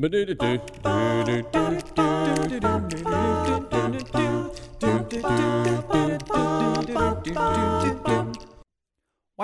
Why, 0.00 0.08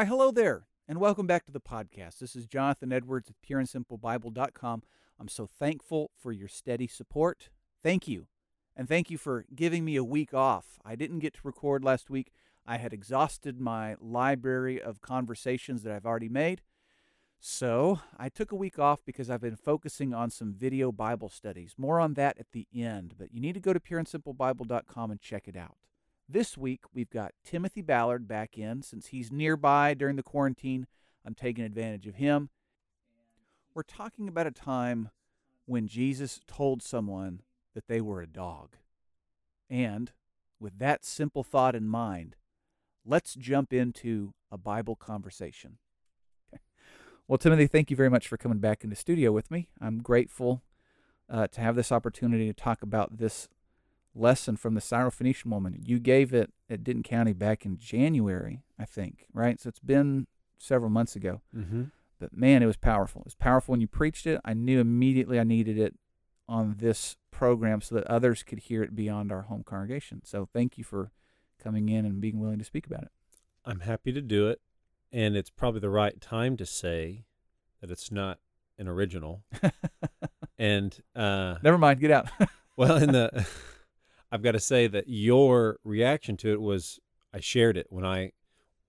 hello 0.06 0.30
there, 0.30 0.66
and 0.88 0.98
welcome 0.98 1.26
back 1.26 1.44
to 1.44 1.52
the 1.52 1.60
podcast. 1.60 2.20
This 2.20 2.34
is 2.34 2.46
Jonathan 2.46 2.90
Edwards 2.90 3.28
of 3.28 3.36
pureandsimplebible.com. 3.46 4.82
I'm 5.20 5.28
so 5.28 5.46
thankful 5.46 6.10
for 6.16 6.32
your 6.32 6.48
steady 6.48 6.86
support. 6.86 7.50
Thank 7.82 8.08
you. 8.08 8.28
And 8.74 8.88
thank 8.88 9.10
you 9.10 9.18
for 9.18 9.44
giving 9.54 9.84
me 9.84 9.96
a 9.96 10.04
week 10.04 10.32
off. 10.32 10.78
I 10.82 10.96
didn't 10.96 11.18
get 11.18 11.34
to 11.34 11.40
record 11.44 11.84
last 11.84 12.08
week. 12.08 12.32
I 12.66 12.78
had 12.78 12.94
exhausted 12.94 13.60
my 13.60 13.96
library 14.00 14.80
of 14.80 15.02
conversations 15.02 15.82
that 15.82 15.92
I've 15.92 16.06
already 16.06 16.30
made. 16.30 16.62
So 17.40 18.00
I 18.18 18.28
took 18.28 18.50
a 18.50 18.56
week 18.56 18.78
off 18.78 19.04
because 19.04 19.30
I've 19.30 19.40
been 19.40 19.56
focusing 19.56 20.12
on 20.12 20.30
some 20.30 20.52
video 20.52 20.90
Bible 20.90 21.28
studies. 21.28 21.74
More 21.78 22.00
on 22.00 22.14
that 22.14 22.38
at 22.38 22.52
the 22.52 22.66
end, 22.74 23.14
but 23.18 23.32
you 23.32 23.40
need 23.40 23.54
to 23.54 23.60
go 23.60 23.72
to 23.72 23.80
pureandsimplebible.com 23.80 25.10
and 25.10 25.20
check 25.20 25.46
it 25.46 25.56
out. 25.56 25.76
This 26.28 26.58
week, 26.58 26.80
we've 26.92 27.10
got 27.10 27.34
Timothy 27.44 27.82
Ballard 27.82 28.26
back 28.26 28.58
in. 28.58 28.82
Since 28.82 29.08
he's 29.08 29.30
nearby 29.30 29.94
during 29.94 30.16
the 30.16 30.24
quarantine, 30.24 30.88
I'm 31.24 31.34
taking 31.34 31.64
advantage 31.64 32.08
of 32.08 32.16
him. 32.16 32.50
We're 33.74 33.84
talking 33.84 34.26
about 34.26 34.48
a 34.48 34.52
time 34.52 35.10
when 35.66 35.86
Jesus 35.86 36.40
told 36.48 36.82
someone 36.82 37.42
that 37.74 37.86
they 37.86 38.00
were 38.00 38.22
a 38.22 38.26
dog. 38.26 38.76
And 39.68 40.10
with 40.58 40.78
that 40.78 41.04
simple 41.04 41.44
thought 41.44 41.76
in 41.76 41.86
mind, 41.86 42.36
let's 43.04 43.34
jump 43.34 43.72
into 43.72 44.34
a 44.50 44.58
Bible 44.58 44.96
conversation. 44.96 45.78
Well, 47.28 47.38
Timothy, 47.38 47.66
thank 47.66 47.90
you 47.90 47.96
very 47.96 48.08
much 48.08 48.28
for 48.28 48.36
coming 48.36 48.58
back 48.58 48.84
in 48.84 48.90
the 48.90 48.96
studio 48.96 49.32
with 49.32 49.50
me. 49.50 49.68
I'm 49.80 50.00
grateful 50.00 50.62
uh, 51.28 51.48
to 51.48 51.60
have 51.60 51.74
this 51.74 51.90
opportunity 51.90 52.46
to 52.46 52.52
talk 52.52 52.82
about 52.82 53.18
this 53.18 53.48
lesson 54.14 54.56
from 54.56 54.74
the 54.74 54.80
Syrophoenician 54.80 55.46
woman. 55.46 55.76
You 55.84 55.98
gave 55.98 56.32
it 56.32 56.52
at 56.70 56.84
Denton 56.84 57.02
County 57.02 57.32
back 57.32 57.66
in 57.66 57.78
January, 57.78 58.62
I 58.78 58.84
think, 58.84 59.26
right? 59.32 59.60
So 59.60 59.68
it's 59.68 59.80
been 59.80 60.28
several 60.58 60.90
months 60.90 61.16
ago. 61.16 61.40
Mm-hmm. 61.54 61.84
But 62.20 62.34
man, 62.36 62.62
it 62.62 62.66
was 62.66 62.76
powerful. 62.76 63.22
It 63.22 63.26
was 63.26 63.34
powerful 63.34 63.72
when 63.72 63.80
you 63.80 63.88
preached 63.88 64.26
it. 64.26 64.40
I 64.44 64.54
knew 64.54 64.80
immediately 64.80 65.38
I 65.38 65.44
needed 65.44 65.78
it 65.78 65.94
on 66.48 66.76
this 66.78 67.16
program 67.30 67.80
so 67.80 67.96
that 67.96 68.06
others 68.06 68.42
could 68.42 68.60
hear 68.60 68.82
it 68.82 68.94
beyond 68.94 69.32
our 69.32 69.42
home 69.42 69.64
congregation. 69.64 70.22
So 70.24 70.48
thank 70.52 70.78
you 70.78 70.84
for 70.84 71.10
coming 71.62 71.88
in 71.88 72.06
and 72.06 72.20
being 72.20 72.38
willing 72.38 72.58
to 72.58 72.64
speak 72.64 72.86
about 72.86 73.02
it. 73.02 73.10
I'm 73.64 73.80
happy 73.80 74.12
to 74.12 74.20
do 74.20 74.48
it, 74.48 74.60
and 75.12 75.36
it's 75.36 75.50
probably 75.50 75.80
the 75.80 75.90
right 75.90 76.20
time 76.20 76.56
to 76.56 76.66
say 76.66 77.24
that 77.80 77.90
it's 77.90 78.10
not 78.10 78.38
an 78.78 78.88
original. 78.88 79.44
and 80.58 80.98
uh, 81.14 81.56
Never 81.62 81.78
mind, 81.78 82.00
get 82.00 82.10
out. 82.10 82.28
well, 82.76 82.96
in 82.96 83.12
the, 83.12 83.46
I've 84.32 84.42
got 84.42 84.52
to 84.52 84.60
say 84.60 84.86
that 84.86 85.04
your 85.08 85.78
reaction 85.84 86.36
to 86.38 86.52
it 86.52 86.60
was 86.60 86.98
I 87.32 87.40
shared 87.40 87.76
it 87.76 87.86
when 87.90 88.04
I, 88.04 88.32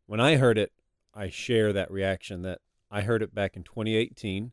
when 0.05 0.19
I 0.19 0.37
heard 0.37 0.57
it, 0.57 0.71
I 1.13 1.29
share 1.29 1.73
that 1.73 1.91
reaction 1.91 2.41
that 2.43 2.59
I 2.89 3.01
heard 3.01 3.21
it 3.21 3.33
back 3.33 3.55
in 3.55 3.63
2018 3.63 4.51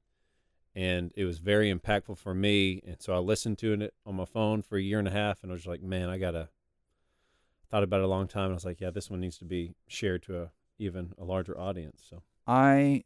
and 0.75 1.13
it 1.17 1.25
was 1.25 1.39
very 1.39 1.73
impactful 1.73 2.19
for 2.19 2.35
me. 2.35 2.83
And 2.87 3.01
so 3.01 3.15
I 3.15 3.19
listened 3.19 3.59
to 3.59 3.73
it 3.75 3.95
on 4.05 4.17
my 4.17 4.25
phone 4.25 4.63
for 4.63 4.77
a 4.77 4.83
year 4.83 4.99
and 4.99 5.09
a 5.09 5.13
half, 5.13 5.43
and 5.43 5.53
I 5.53 5.55
was 5.55 5.67
like, 5.67 5.83
man, 5.83 6.09
I 6.09 6.19
gotta. 6.19 6.49
Thought 7.71 7.83
about 7.83 8.01
it 8.01 8.05
a 8.05 8.09
long 8.09 8.29
time, 8.29 8.45
and 8.45 8.53
I 8.53 8.55
was 8.55 8.65
like, 8.65 8.81
yeah, 8.81 8.91
this 8.91 9.11
one 9.11 9.21
needs 9.21 9.39
to 9.39 9.45
be 9.45 9.75
shared 9.89 10.23
to 10.25 10.43
a 10.43 10.51
even 10.79 11.13
a 11.19 11.25
larger 11.25 11.59
audience. 11.59 12.03
So 12.09 12.23
I 12.47 13.05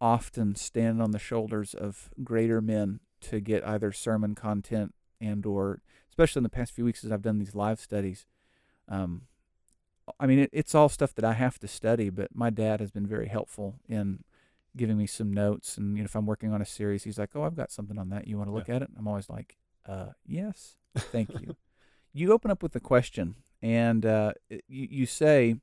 often 0.00 0.54
stand 0.54 1.02
on 1.02 1.10
the 1.10 1.18
shoulders 1.18 1.74
of 1.74 2.10
greater 2.22 2.60
men 2.60 3.00
to 3.20 3.40
get 3.40 3.66
either 3.66 3.90
sermon 3.92 4.34
content 4.34 4.94
and 5.20 5.44
or 5.44 5.80
especially 6.08 6.40
in 6.40 6.44
the 6.44 6.48
past 6.48 6.72
few 6.72 6.84
weeks 6.84 7.04
as 7.04 7.10
I've 7.10 7.22
done 7.22 7.38
these 7.38 7.54
live 7.54 7.80
studies. 7.80 8.26
Um, 8.88 9.22
I 10.18 10.26
mean, 10.26 10.38
it, 10.38 10.50
it's 10.52 10.74
all 10.74 10.88
stuff 10.88 11.14
that 11.16 11.24
I 11.24 11.32
have 11.34 11.58
to 11.58 11.68
study, 11.68 12.10
but 12.10 12.34
my 12.34 12.50
dad 12.50 12.80
has 12.80 12.90
been 12.90 13.06
very 13.06 13.28
helpful 13.28 13.80
in 13.88 14.24
giving 14.76 14.96
me 14.96 15.06
some 15.06 15.32
notes. 15.32 15.76
And 15.76 15.96
you 15.96 16.02
know, 16.02 16.06
if 16.06 16.14
I'm 16.14 16.26
working 16.26 16.52
on 16.52 16.62
a 16.62 16.66
series, 16.66 17.04
he's 17.04 17.18
like, 17.18 17.30
"Oh, 17.34 17.42
I've 17.42 17.56
got 17.56 17.70
something 17.72 17.98
on 17.98 18.08
that. 18.10 18.26
You 18.26 18.38
want 18.38 18.48
to 18.48 18.54
look 18.54 18.68
Yeah. 18.68 18.76
at 18.76 18.82
it?" 18.82 18.90
I'm 18.96 19.06
always 19.08 19.28
like, 19.28 19.58
"Uh, 19.84 20.10
yes, 20.24 20.76
thank 20.96 21.34
you." 21.34 21.56
you 22.14 22.32
open 22.32 22.50
up 22.50 22.62
with 22.62 22.74
a 22.76 22.80
question, 22.80 23.34
and 23.60 24.06
uh, 24.06 24.32
you 24.48 24.88
you 24.90 25.06
say, 25.06 25.56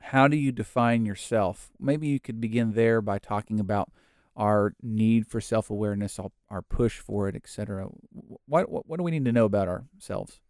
"How 0.00 0.28
do 0.28 0.36
you 0.36 0.52
define 0.52 1.06
yourself?" 1.06 1.70
Maybe 1.78 2.08
you 2.08 2.20
could 2.20 2.40
begin 2.40 2.72
there 2.72 3.00
by 3.00 3.18
talking 3.18 3.60
about 3.60 3.90
our 4.36 4.74
need 4.82 5.26
for 5.26 5.40
self 5.40 5.70
awareness, 5.70 6.18
our, 6.50 6.62
push 6.62 6.98
for 6.98 7.28
it, 7.28 7.34
etc. 7.34 7.88
What, 8.46 8.68
what 8.68 8.86
what 8.86 8.98
do 8.98 9.02
we 9.02 9.10
need 9.10 9.24
to 9.24 9.32
know 9.32 9.46
about 9.46 9.68
ourselves? 9.68 10.40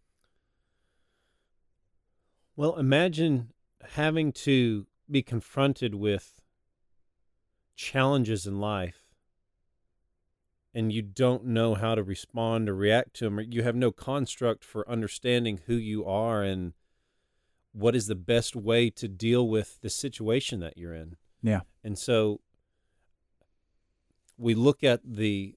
Well, 2.56 2.78
imagine 2.78 3.52
having 3.90 4.32
to 4.32 4.86
be 5.10 5.22
confronted 5.22 5.94
with 5.94 6.40
challenges 7.76 8.46
in 8.46 8.58
life 8.58 9.06
and 10.76 10.92
you 10.92 11.00
don't 11.00 11.46
know 11.46 11.74
how 11.74 11.94
to 11.94 12.02
respond 12.02 12.68
or 12.68 12.74
react 12.74 13.14
to 13.14 13.24
them, 13.24 13.38
or 13.38 13.42
you 13.42 13.62
have 13.62 13.74
no 13.74 13.90
construct 13.90 14.62
for 14.62 14.86
understanding 14.90 15.60
who 15.66 15.74
you 15.74 16.04
are 16.04 16.42
and 16.42 16.74
what 17.76 17.94
is 17.94 18.06
the 18.06 18.14
best 18.14 18.56
way 18.56 18.88
to 18.88 19.06
deal 19.06 19.46
with 19.46 19.78
the 19.82 19.90
situation 19.90 20.60
that 20.60 20.78
you're 20.78 20.94
in. 20.94 21.16
Yeah. 21.42 21.60
And 21.84 21.98
so 21.98 22.40
we 24.38 24.54
look 24.54 24.82
at 24.82 25.00
the 25.04 25.54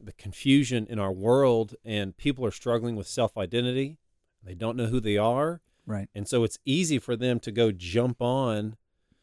the 0.00 0.12
confusion 0.12 0.84
in 0.90 0.98
our 0.98 1.12
world 1.12 1.76
and 1.84 2.16
people 2.16 2.44
are 2.44 2.50
struggling 2.50 2.96
with 2.96 3.06
self-identity. 3.06 3.98
They 4.42 4.54
don't 4.54 4.76
know 4.76 4.86
who 4.86 4.98
they 4.98 5.16
are. 5.16 5.60
Right. 5.86 6.08
And 6.12 6.26
so 6.26 6.42
it's 6.42 6.58
easy 6.64 6.98
for 6.98 7.14
them 7.14 7.38
to 7.40 7.52
go 7.52 7.70
jump 7.70 8.20
on 8.20 8.76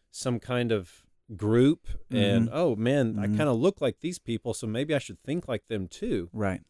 some 0.10 0.40
kind 0.40 0.72
of 0.72 1.04
group 1.36 1.86
and 2.10 2.48
Mhm. 2.48 2.52
oh 2.54 2.76
man, 2.78 3.20
I 3.20 3.28
Mhm. 3.28 3.36
kind 3.38 3.50
of 3.50 3.58
look 3.60 3.82
like 3.82 4.00
these 4.00 4.20
people, 4.20 4.54
so 4.54 4.66
maybe 4.68 4.96
I 4.96 5.00
should 5.00 5.22
think 5.22 5.48
like 5.50 5.68
them 5.68 5.88
too. 5.90 6.30
Right. 6.34 6.62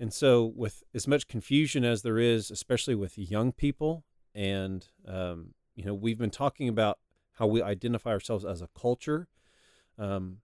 And 0.00 0.12
so 0.12 0.52
with 0.56 0.82
as 0.94 1.06
much 1.06 1.28
confusion 1.28 1.84
as 1.84 2.02
there 2.02 2.18
is, 2.18 2.50
especially 2.50 2.94
with 2.94 3.18
young 3.18 3.52
people, 3.52 4.04
and 4.34 4.88
um, 5.06 5.54
you 5.74 5.84
know, 5.84 5.94
we've 5.94 6.18
been 6.18 6.30
talking 6.30 6.68
about 6.68 6.98
how 7.34 7.46
we 7.46 7.62
identify 7.62 8.10
ourselves 8.10 8.44
as 8.44 8.62
a 8.62 8.68
culture. 8.68 9.28
Um, 9.98 10.38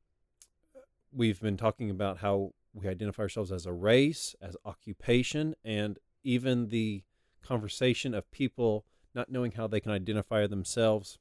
we've 1.10 1.40
been 1.40 1.56
talking 1.56 1.90
about 1.90 2.18
how 2.18 2.52
we 2.74 2.86
identify 2.86 3.22
ourselves 3.22 3.50
as 3.50 3.64
a 3.64 3.72
race, 3.72 4.34
as 4.42 4.56
occupation, 4.64 5.54
and 5.64 5.98
even 6.22 6.68
the 6.68 7.02
conversation 7.42 8.12
of 8.12 8.30
people 8.30 8.84
not 9.14 9.30
knowing 9.30 9.52
how 9.52 9.66
they 9.66 9.80
can 9.80 9.92
identify 9.92 10.46
themselves 10.46 11.18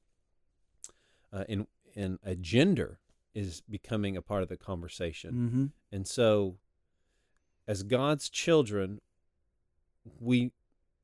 uh, 1.31 1.45
in 1.47 1.68
in 1.94 2.19
a 2.24 2.35
gender 2.35 3.00
is 3.34 3.62
becoming 3.62 4.18
a 4.18 4.22
part 4.22 4.44
of 4.44 4.50
the 4.50 4.57
conversation. 4.57 5.31
Mm-hmm. 5.34 5.66
And 5.95 6.07
so, 6.07 6.57
as 7.68 7.84
God's 7.84 8.30
children, 8.30 9.02
we 10.20 10.52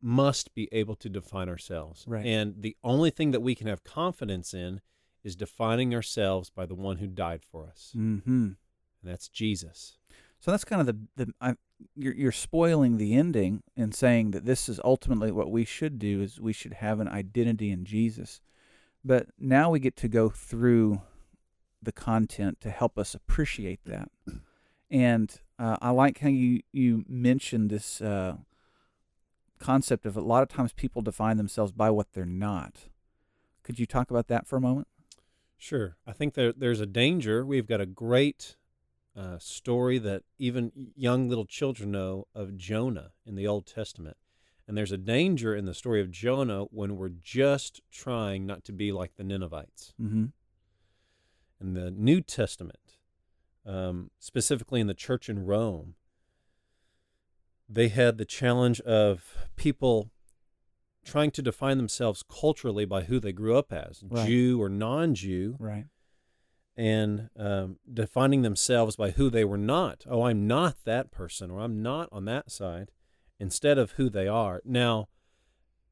must 0.01 0.53
be 0.55 0.67
able 0.71 0.95
to 0.95 1.09
define 1.09 1.49
ourselves. 1.49 2.03
Right. 2.07 2.25
And 2.25 2.55
the 2.61 2.75
only 2.83 3.09
thing 3.11 3.31
that 3.31 3.41
we 3.41 3.55
can 3.55 3.67
have 3.67 3.83
confidence 3.83 4.53
in 4.53 4.81
is 5.23 5.35
defining 5.35 5.93
ourselves 5.93 6.49
by 6.49 6.65
the 6.65 6.73
one 6.75 6.97
who 6.97 7.07
died 7.07 7.41
for 7.43 7.67
us, 7.67 7.93
Mm-hmm. 7.95 8.31
and 8.31 8.55
that's 9.03 9.27
Jesus. 9.29 9.97
So 10.39 10.49
that's 10.49 10.65
kind 10.65 10.81
of 10.81 10.87
the 10.87 11.25
the 11.25 11.33
I, 11.39 11.55
you're 11.95 12.15
you're 12.15 12.31
spoiling 12.31 12.97
the 12.97 13.13
ending 13.13 13.61
and 13.77 13.93
saying 13.93 14.31
that 14.31 14.45
this 14.45 14.67
is 14.67 14.79
ultimately 14.83 15.31
what 15.31 15.51
we 15.51 15.65
should 15.65 15.99
do 15.99 16.21
is 16.21 16.39
we 16.41 16.53
should 16.53 16.73
have 16.73 16.99
an 16.99 17.07
identity 17.07 17.69
in 17.69 17.85
Jesus. 17.85 18.41
But 19.05 19.27
now 19.37 19.69
we 19.69 19.79
get 19.79 19.95
to 19.97 20.07
go 20.07 20.29
through 20.29 21.01
the 21.83 21.91
content 21.91 22.59
to 22.61 22.71
help 22.71 22.97
us 22.97 23.13
appreciate 23.13 23.81
that. 23.85 24.09
And 24.89 25.39
uh, 25.61 25.77
I 25.79 25.91
like 25.91 26.19
how 26.19 26.29
you 26.29 26.61
you 26.71 27.05
mentioned 27.07 27.69
this 27.69 28.01
uh, 28.01 28.37
concept 29.59 30.05
of 30.07 30.17
a 30.17 30.21
lot 30.21 30.41
of 30.41 30.49
times 30.49 30.73
people 30.73 31.03
define 31.03 31.37
themselves 31.37 31.71
by 31.71 31.91
what 31.91 32.13
they're 32.13 32.25
not. 32.25 32.87
Could 33.63 33.77
you 33.79 33.85
talk 33.85 34.09
about 34.09 34.27
that 34.27 34.47
for 34.47 34.55
a 34.55 34.61
moment? 34.61 34.87
Sure. 35.57 35.95
I 36.07 36.13
think 36.13 36.33
there, 36.33 36.51
there's 36.51 36.79
a 36.79 36.87
danger. 36.87 37.45
We've 37.45 37.67
got 37.67 37.79
a 37.79 37.85
great 37.85 38.55
uh, 39.15 39.37
story 39.37 39.99
that 39.99 40.23
even 40.39 40.71
young 40.95 41.29
little 41.29 41.45
children 41.45 41.91
know 41.91 42.25
of 42.33 42.57
Jonah 42.57 43.11
in 43.23 43.35
the 43.35 43.45
Old 43.45 43.67
Testament. 43.67 44.17
And 44.67 44.75
there's 44.75 44.91
a 44.91 44.97
danger 44.97 45.55
in 45.55 45.65
the 45.65 45.75
story 45.75 46.01
of 46.01 46.09
Jonah 46.09 46.63
when 46.71 46.97
we're 46.97 47.09
just 47.09 47.81
trying 47.91 48.47
not 48.47 48.63
to 48.63 48.71
be 48.71 48.91
like 48.91 49.15
the 49.17 49.23
Ninevites. 49.23 49.93
Mm-hmm. 50.01 50.25
In 51.59 51.73
the 51.73 51.91
New 51.91 52.21
Testament, 52.21 52.90
um, 53.65 54.09
specifically 54.19 54.79
in 54.79 54.87
the 54.87 54.93
church 54.93 55.29
in 55.29 55.45
Rome, 55.45 55.95
they 57.69 57.87
had 57.87 58.17
the 58.17 58.25
challenge 58.25 58.81
of 58.81 59.47
people 59.55 60.11
trying 61.05 61.31
to 61.31 61.41
define 61.41 61.77
themselves 61.77 62.23
culturally 62.23 62.85
by 62.85 63.03
who 63.03 63.19
they 63.19 63.31
grew 63.31 63.57
up 63.57 63.71
as, 63.73 64.03
Right. 64.07 64.27
Jew 64.27 64.61
or 64.61 64.69
non 64.69 65.15
Jew. 65.15 65.55
Right. 65.59 65.85
and 66.77 67.29
um, 67.37 67.77
defining 67.91 68.41
themselves 68.43 68.95
by 68.95 69.11
who 69.11 69.29
they 69.29 69.43
were 69.45 69.57
not. 69.57 70.05
Oh, 70.09 70.23
I'm 70.23 70.47
not 70.47 70.77
that 70.85 71.11
person, 71.11 71.51
or 71.51 71.59
I'm 71.59 71.81
not 71.81 72.07
on 72.11 72.25
that 72.25 72.49
side, 72.51 72.91
instead 73.39 73.77
of 73.77 73.91
who 73.91 74.09
they 74.09 74.27
are. 74.27 74.61
Now, 74.65 75.07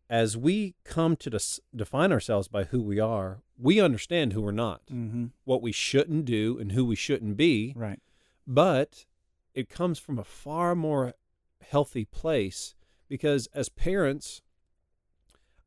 as 0.09 0.35
we 0.35 0.75
come 0.83 1.15
to 1.17 1.39
define 1.75 2.11
ourselves 2.11 2.47
by 2.47 2.63
who 2.65 2.81
we 2.81 2.99
are, 2.99 3.41
we 3.57 3.79
understand 3.79 4.33
who 4.33 4.41
we're 4.41 4.51
not, 4.51 4.81
Mm-hmm. 4.87 5.25
what 5.43 5.61
we 5.61 5.71
shouldn't 5.71 6.25
do, 6.25 6.57
and 6.59 6.71
who 6.71 6.83
we 6.85 6.95
shouldn't 6.95 7.37
be. 7.37 7.73
Right. 7.75 7.99
But 8.47 9.05
it 9.53 9.69
comes 9.69 9.99
from 9.99 10.17
a 10.17 10.23
far 10.23 10.73
more 10.75 11.13
healthy 11.61 12.05
place 12.05 12.73
because 13.07 13.47
as 13.53 13.69
parents, 13.69 14.41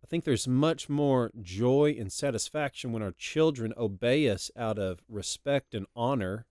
I 0.03 0.07
think 0.09 0.25
there's 0.25 0.49
much 0.49 0.89
more 0.89 1.31
joy 1.41 1.95
and 1.99 2.11
satisfaction 2.13 2.93
when 2.93 3.03
our 3.03 3.13
children 3.13 3.73
obey 3.77 4.29
us 4.29 4.51
out 4.57 4.79
of 4.79 5.01
respect 5.09 5.75
and 5.75 5.87
honor 5.95 6.47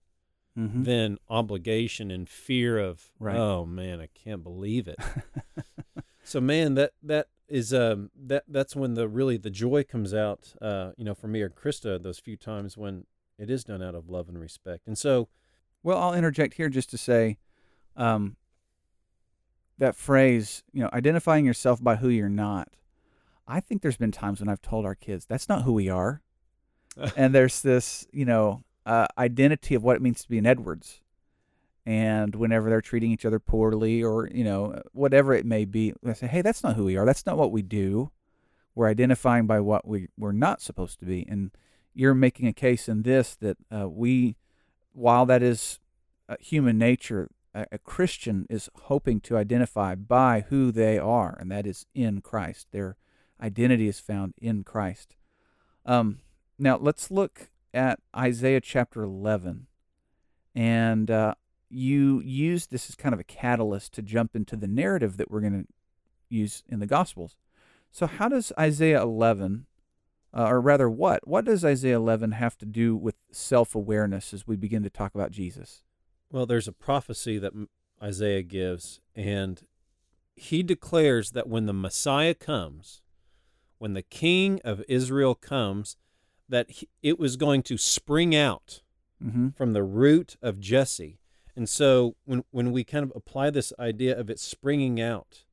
Mm-hmm. 0.58 0.82
than 0.82 1.16
obligation 1.30 2.10
and 2.10 2.28
fear 2.28 2.78
of 2.78 3.10
Right. 3.18 3.38
oh 3.38 3.64
man, 3.64 4.02
I 4.02 4.08
can't 4.08 4.42
believe 4.42 4.86
it. 4.86 4.98
so 6.24 6.42
man, 6.42 6.74
that 6.74 6.92
that 7.02 7.28
is 7.52 7.74
um 7.74 8.10
that 8.16 8.44
that's 8.48 8.74
when 8.74 8.94
the 8.94 9.06
really 9.06 9.36
the 9.36 9.50
joy 9.50 9.84
comes 9.84 10.14
out 10.14 10.54
uh 10.62 10.92
you 10.96 11.04
know 11.04 11.14
for 11.14 11.28
me 11.28 11.42
or 11.42 11.50
Krista 11.50 12.02
those 12.02 12.18
few 12.18 12.36
times 12.36 12.78
when 12.78 13.04
it 13.38 13.50
is 13.50 13.64
done 13.64 13.82
out 13.82 13.94
of 13.94 14.08
love 14.08 14.28
and 14.28 14.40
respect. 14.40 14.86
And 14.86 14.96
so 14.96 15.28
Well, 15.82 15.98
I'll 15.98 16.14
interject 16.14 16.54
here 16.54 16.68
just 16.68 16.90
to 16.90 16.98
say 16.98 17.38
um, 17.96 18.36
that 19.78 19.96
phrase, 19.96 20.62
you 20.72 20.82
know, 20.82 20.90
identifying 20.92 21.44
yourself 21.44 21.82
by 21.82 21.96
who 21.96 22.08
you're 22.08 22.28
not. 22.28 22.68
I 23.46 23.60
think 23.60 23.82
there's 23.82 23.96
been 23.96 24.12
times 24.12 24.40
when 24.40 24.48
I've 24.48 24.62
told 24.62 24.86
our 24.86 24.94
kids 24.94 25.26
that's 25.26 25.48
not 25.48 25.62
who 25.62 25.72
we 25.72 25.88
are. 25.88 26.22
and 27.16 27.34
there's 27.34 27.62
this, 27.62 28.06
you 28.12 28.24
know, 28.24 28.62
uh, 28.86 29.08
identity 29.18 29.74
of 29.74 29.82
what 29.82 29.96
it 29.96 30.02
means 30.02 30.22
to 30.22 30.28
be 30.28 30.38
an 30.38 30.46
Edwards. 30.46 31.00
And 31.84 32.36
whenever 32.36 32.70
they're 32.70 32.80
treating 32.80 33.10
each 33.10 33.24
other 33.24 33.40
poorly 33.40 34.02
or, 34.02 34.28
you 34.32 34.44
know, 34.44 34.80
whatever 34.92 35.34
it 35.34 35.44
may 35.44 35.64
be, 35.64 35.92
I 36.06 36.12
say, 36.12 36.28
hey, 36.28 36.42
that's 36.42 36.62
not 36.62 36.76
who 36.76 36.84
we 36.84 36.96
are. 36.96 37.04
That's 37.04 37.26
not 37.26 37.36
what 37.36 37.50
we 37.50 37.62
do. 37.62 38.10
We're 38.74 38.88
identifying 38.88 39.46
by 39.46 39.60
what 39.60 39.86
we, 39.86 40.08
we're 40.16 40.32
not 40.32 40.62
supposed 40.62 41.00
to 41.00 41.04
be. 41.04 41.26
And 41.28 41.50
you're 41.92 42.14
making 42.14 42.46
a 42.46 42.52
case 42.52 42.88
in 42.88 43.02
this 43.02 43.34
that 43.36 43.56
uh, 43.70 43.88
we, 43.88 44.36
while 44.92 45.26
that 45.26 45.42
is 45.42 45.80
uh, 46.28 46.36
human 46.40 46.78
nature, 46.78 47.28
a, 47.54 47.66
a 47.72 47.78
Christian 47.78 48.46
is 48.48 48.70
hoping 48.82 49.20
to 49.22 49.36
identify 49.36 49.94
by 49.94 50.44
who 50.48 50.72
they 50.72 50.98
are, 50.98 51.36
and 51.38 51.50
that 51.50 51.66
is 51.66 51.86
in 51.94 52.20
Christ. 52.20 52.68
Their 52.70 52.96
identity 53.40 53.88
is 53.88 54.00
found 54.00 54.34
in 54.40 54.62
Christ. 54.64 55.16
Um, 55.84 56.20
now, 56.58 56.78
let's 56.78 57.10
look 57.10 57.50
at 57.74 57.98
Isaiah 58.16 58.60
chapter 58.60 59.02
11. 59.02 59.66
And 60.54 61.10
uh, 61.10 61.34
you 61.72 62.20
use 62.20 62.66
this 62.66 62.88
as 62.88 62.94
kind 62.94 63.12
of 63.14 63.20
a 63.20 63.24
catalyst 63.24 63.92
to 63.94 64.02
jump 64.02 64.36
into 64.36 64.56
the 64.56 64.68
narrative 64.68 65.16
that 65.16 65.30
we're 65.30 65.40
going 65.40 65.64
to 65.64 65.68
use 66.28 66.62
in 66.68 66.80
the 66.80 66.86
Gospels. 66.86 67.36
So, 67.90 68.06
how 68.06 68.28
does 68.28 68.52
Isaiah 68.58 69.02
11, 69.02 69.66
uh, 70.36 70.44
or 70.48 70.60
rather, 70.60 70.88
what? 70.88 71.26
What 71.26 71.44
does 71.44 71.64
Isaiah 71.64 71.96
11 71.96 72.32
have 72.32 72.56
to 72.58 72.66
do 72.66 72.96
with 72.96 73.16
self 73.30 73.74
awareness 73.74 74.32
as 74.32 74.46
we 74.46 74.56
begin 74.56 74.82
to 74.82 74.90
talk 74.90 75.14
about 75.14 75.30
Jesus? 75.30 75.82
Well, 76.30 76.46
there's 76.46 76.68
a 76.68 76.72
prophecy 76.72 77.38
that 77.38 77.52
Isaiah 78.02 78.42
gives, 78.42 79.00
and 79.14 79.62
he 80.36 80.62
declares 80.62 81.32
that 81.32 81.48
when 81.48 81.66
the 81.66 81.74
Messiah 81.74 82.34
comes, 82.34 83.02
when 83.78 83.92
the 83.94 84.02
King 84.02 84.60
of 84.64 84.82
Israel 84.88 85.34
comes, 85.34 85.96
that 86.48 86.70
he, 86.70 86.88
it 87.02 87.18
was 87.18 87.36
going 87.36 87.62
to 87.64 87.76
spring 87.78 88.34
out 88.36 88.82
Mm-hmm. 89.22 89.50
from 89.50 89.72
the 89.72 89.84
root 89.84 90.36
of 90.42 90.58
Jesse. 90.58 91.20
And 91.54 91.68
so 91.68 92.16
when 92.24 92.44
when 92.50 92.72
we 92.72 92.84
kind 92.84 93.04
of 93.04 93.12
apply 93.14 93.50
this 93.50 93.72
idea 93.78 94.18
of 94.18 94.30
it 94.30 94.40
springing 94.40 95.00
out, 95.00 95.44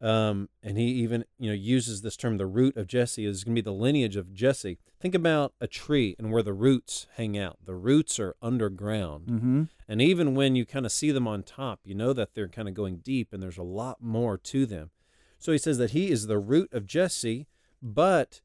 um, 0.00 0.48
and 0.62 0.76
he 0.76 0.84
even 0.86 1.24
you 1.38 1.48
know 1.48 1.54
uses 1.54 2.02
this 2.02 2.16
term, 2.16 2.36
the 2.36 2.46
root 2.46 2.76
of 2.76 2.86
Jesse 2.86 3.24
is 3.24 3.44
going 3.44 3.54
to 3.54 3.62
be 3.62 3.64
the 3.64 3.72
lineage 3.72 4.16
of 4.16 4.34
Jesse. 4.34 4.78
Think 5.00 5.14
about 5.14 5.52
a 5.60 5.66
tree 5.66 6.16
and 6.18 6.32
where 6.32 6.42
the 6.42 6.52
roots 6.52 7.06
hang 7.16 7.38
out. 7.38 7.58
The 7.64 7.74
roots 7.74 8.18
are 8.18 8.34
underground. 8.42 9.26
Mm-hmm. 9.26 9.62
And 9.88 10.02
even 10.02 10.34
when 10.34 10.56
you 10.56 10.66
kind 10.66 10.86
of 10.86 10.92
see 10.92 11.12
them 11.12 11.28
on 11.28 11.42
top, 11.42 11.80
you 11.84 11.94
know 11.94 12.12
that 12.12 12.34
they're 12.34 12.48
kind 12.48 12.66
of 12.66 12.74
going 12.74 12.98
deep 12.98 13.32
and 13.32 13.42
there's 13.42 13.58
a 13.58 13.62
lot 13.62 14.02
more 14.02 14.36
to 14.38 14.66
them. 14.66 14.90
So 15.38 15.52
he 15.52 15.58
says 15.58 15.78
that 15.78 15.90
he 15.90 16.10
is 16.10 16.26
the 16.26 16.38
root 16.38 16.72
of 16.72 16.86
Jesse, 16.86 17.46
but 17.82 18.40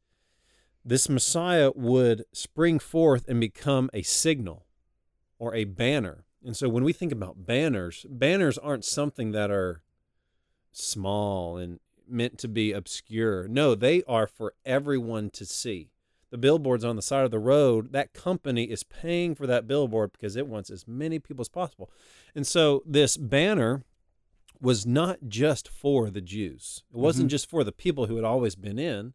this 0.83 1.07
Messiah 1.09 1.71
would 1.73 2.25
spring 2.33 2.79
forth 2.79 3.27
and 3.27 3.39
become 3.39 3.89
a 3.93 4.01
signal 4.01 4.65
or 5.39 5.55
a 5.55 5.63
banner. 5.63 6.25
And 6.43 6.57
so 6.57 6.67
when 6.69 6.83
we 6.83 6.93
think 6.93 7.11
about 7.11 7.45
banners, 7.45 8.05
banners 8.09 8.57
aren't 8.57 8.85
something 8.85 9.31
that 9.31 9.51
are 9.51 9.83
small 10.71 11.57
and 11.57 11.79
meant 12.07 12.37
to 12.39 12.47
be 12.47 12.71
obscure. 12.71 13.47
No, 13.47 13.75
they 13.75 14.03
are 14.03 14.27
for 14.27 14.53
everyone 14.65 15.29
to 15.31 15.45
see. 15.45 15.91
The 16.29 16.37
billboards 16.37 16.83
on 16.85 16.95
the 16.95 17.01
side 17.01 17.25
of 17.25 17.31
the 17.31 17.39
road, 17.39 17.91
that 17.91 18.13
company 18.13 18.63
is 18.65 18.83
paying 18.83 19.35
for 19.35 19.45
that 19.47 19.67
billboard 19.67 20.13
because 20.13 20.35
it 20.35 20.47
wants 20.47 20.69
as 20.69 20.87
many 20.87 21.19
people 21.19 21.41
as 21.41 21.49
possible. 21.49 21.91
And 22.33 22.47
so 22.47 22.83
this 22.85 23.17
banner 23.17 23.83
was 24.61 24.85
not 24.85 25.19
just 25.27 25.67
for 25.67 26.09
the 26.09 26.21
Jews. 26.21 26.83
It 26.93 26.97
wasn't 26.97 27.27
Mhm. 27.27 27.31
just 27.31 27.49
for 27.49 27.63
the 27.63 27.71
people 27.71 28.05
who 28.05 28.15
had 28.15 28.25
always 28.25 28.55
been 28.55 28.79
in, 28.79 29.13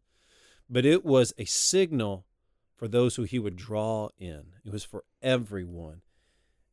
but 0.69 0.85
it 0.85 1.03
was 1.03 1.33
a 1.37 1.45
signal 1.45 2.25
for 2.75 2.87
those 2.87 3.15
who 3.15 3.23
he 3.23 3.39
would 3.39 3.55
draw 3.55 4.09
in. 4.19 4.53
It 4.63 4.71
was 4.71 4.83
for 4.83 5.03
everyone. 5.21 6.01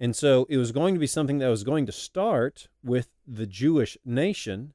And 0.05 0.15
so 0.15 0.47
it 0.51 0.59
was 0.59 0.71
going 0.71 0.93
to 0.93 1.01
be 1.01 1.07
something 1.07 1.39
that 1.39 1.49
was 1.49 1.65
going 1.65 1.87
to 1.87 1.93
start 1.93 2.69
with 2.83 3.09
the 3.27 3.47
Jewish 3.47 3.97
nation, 4.05 4.75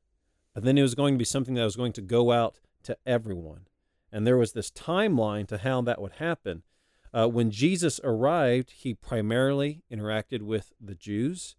but 0.55 0.63
then 0.63 0.75
it 0.75 0.81
was 0.81 0.95
going 0.95 1.13
to 1.13 1.19
be 1.19 1.23
something 1.23 1.53
that 1.53 1.63
was 1.63 1.75
going 1.75 1.93
to 1.93 2.01
go 2.01 2.31
out 2.31 2.55
to 2.81 2.97
everyone. 3.05 3.67
And 4.11 4.25
there 4.25 4.37
was 4.37 4.53
this 4.53 4.71
timeline 4.71 5.45
to 5.49 5.59
how 5.59 5.83
that 5.83 6.01
would 6.01 6.13
happen. 6.13 6.63
Uh, 7.13 7.27
when 7.27 7.51
Jesus 7.51 7.99
arrived, 8.03 8.71
he 8.71 8.95
primarily 8.95 9.83
interacted 9.93 10.41
with 10.41 10.73
the 10.81 10.95
Jews. 10.95 11.55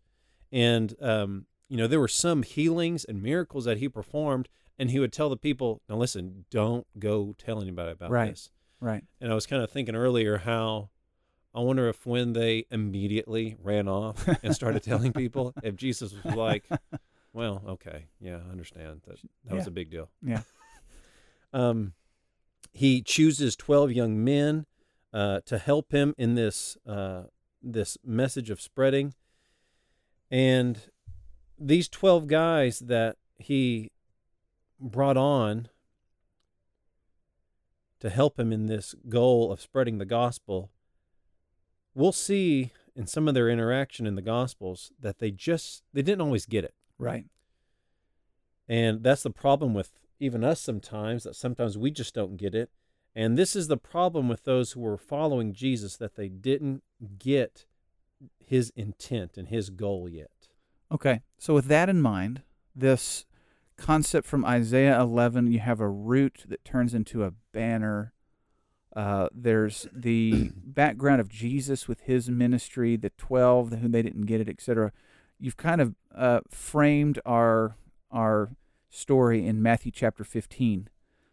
And, 0.50 0.96
um, 1.00 1.46
you 1.68 1.76
know, 1.76 1.86
there 1.86 2.00
were 2.00 2.08
some 2.08 2.42
healings 2.42 3.04
and 3.04 3.22
miracles 3.22 3.66
that 3.66 3.78
he 3.78 3.88
performed, 3.88 4.48
and 4.80 4.90
he 4.90 4.98
would 4.98 5.12
tell 5.12 5.28
the 5.28 5.36
people, 5.36 5.80
now 5.88 5.94
listen, 5.94 6.44
don't 6.50 6.88
go 6.98 7.36
tell 7.38 7.62
anybody 7.62 7.92
about 7.92 8.10
Right. 8.10 8.30
this. 8.30 8.50
Right. 8.80 9.04
And 9.20 9.30
I 9.30 9.36
was 9.36 9.46
kind 9.46 9.62
of 9.62 9.70
thinking 9.70 9.94
earlier 9.94 10.38
how 10.38 10.90
I 11.54 11.60
wonder 11.60 11.88
if 11.88 12.06
when 12.06 12.32
they 12.32 12.66
immediately 12.70 13.56
ran 13.62 13.88
off 13.88 14.28
and 14.42 14.54
started 14.54 14.82
telling 14.82 15.12
people, 15.12 15.52
if 15.62 15.74
Jesus 15.76 16.12
was 16.12 16.34
like, 16.34 16.64
well, 17.32 17.62
okay, 17.66 18.06
yeah, 18.20 18.38
I 18.46 18.52
understand 18.52 19.02
that 19.06 19.18
that 19.46 19.54
was 19.56 19.66
a 19.66 19.72
big 19.72 19.90
deal. 19.90 20.08
Yeah. 20.22 20.42
Um, 21.52 21.94
he 22.72 23.02
chooses 23.02 23.56
twelve 23.56 23.90
young 23.90 24.22
men 24.22 24.66
uh, 25.12 25.40
to 25.46 25.58
help 25.58 25.90
him 25.90 26.14
in 26.16 26.36
this 26.36 26.76
uh, 26.86 27.24
this 27.60 27.98
message 28.04 28.50
of 28.50 28.60
spreading, 28.60 29.14
and 30.30 30.78
these 31.58 31.88
twelve 31.88 32.28
guys 32.28 32.78
that 32.78 33.16
he 33.36 33.90
brought 34.78 35.16
on 35.16 35.68
to 38.00 38.10
help 38.10 38.38
him 38.38 38.52
in 38.52 38.66
this 38.66 38.94
goal 39.08 39.52
of 39.52 39.60
spreading 39.60 39.98
the 39.98 40.06
gospel, 40.06 40.70
we'll 41.94 42.12
see 42.12 42.72
in 42.94 43.06
some 43.06 43.28
of 43.28 43.34
their 43.34 43.48
interaction 43.48 44.06
in 44.06 44.14
the 44.14 44.22
gospels 44.22 44.92
that 45.00 45.18
they 45.18 45.30
just 45.30 45.82
they 45.92 46.02
didn't 46.02 46.20
always 46.20 46.46
get 46.46 46.64
it. 46.64 46.74
Right. 46.98 47.24
And 48.68 49.02
that's 49.02 49.22
the 49.22 49.30
problem 49.30 49.74
with 49.74 49.90
even 50.20 50.44
us 50.44 50.60
sometimes, 50.60 51.24
that 51.24 51.34
sometimes 51.34 51.76
we 51.76 51.90
just 51.90 52.14
don't 52.14 52.36
get 52.36 52.54
it. 52.54 52.70
And 53.16 53.36
this 53.36 53.56
is 53.56 53.66
the 53.66 53.76
problem 53.76 54.28
with 54.28 54.44
those 54.44 54.72
who 54.72 54.80
were 54.80 54.98
following 54.98 55.52
Jesus, 55.52 55.96
that 55.96 56.14
they 56.14 56.28
didn't 56.28 56.82
get 57.18 57.64
his 58.44 58.70
intent 58.76 59.36
and 59.36 59.48
his 59.48 59.70
goal 59.70 60.08
yet. 60.08 60.30
Okay. 60.92 61.22
So 61.38 61.54
with 61.54 61.66
that 61.66 61.88
in 61.88 62.00
mind, 62.00 62.42
this 62.74 63.24
concept 63.76 64.26
from 64.26 64.44
Isaiah 64.44 65.00
11, 65.00 65.50
you 65.50 65.58
have 65.60 65.80
a 65.80 65.88
root 65.88 66.44
that 66.48 66.64
turns 66.64 66.94
into 66.94 67.24
a 67.24 67.32
banner. 67.52 68.12
Uh, 68.94 69.28
there's 69.32 69.86
the 69.92 70.50
background 70.64 71.20
of 71.20 71.28
Jesus 71.28 71.86
with 71.86 72.00
his 72.00 72.28
ministry, 72.28 72.96
the 72.96 73.10
12 73.10 73.72
who 73.80 73.88
they 73.88 74.02
didn't 74.02 74.26
get 74.26 74.40
it, 74.40 74.48
etc. 74.48 74.92
You've 75.38 75.56
kind 75.56 75.80
of 75.80 75.94
uh, 76.14 76.40
framed 76.48 77.18
our 77.24 77.76
our 78.10 78.50
story 78.90 79.46
in 79.46 79.62
Matthew 79.62 79.92
chapter 79.92 80.24
15. 80.24 80.88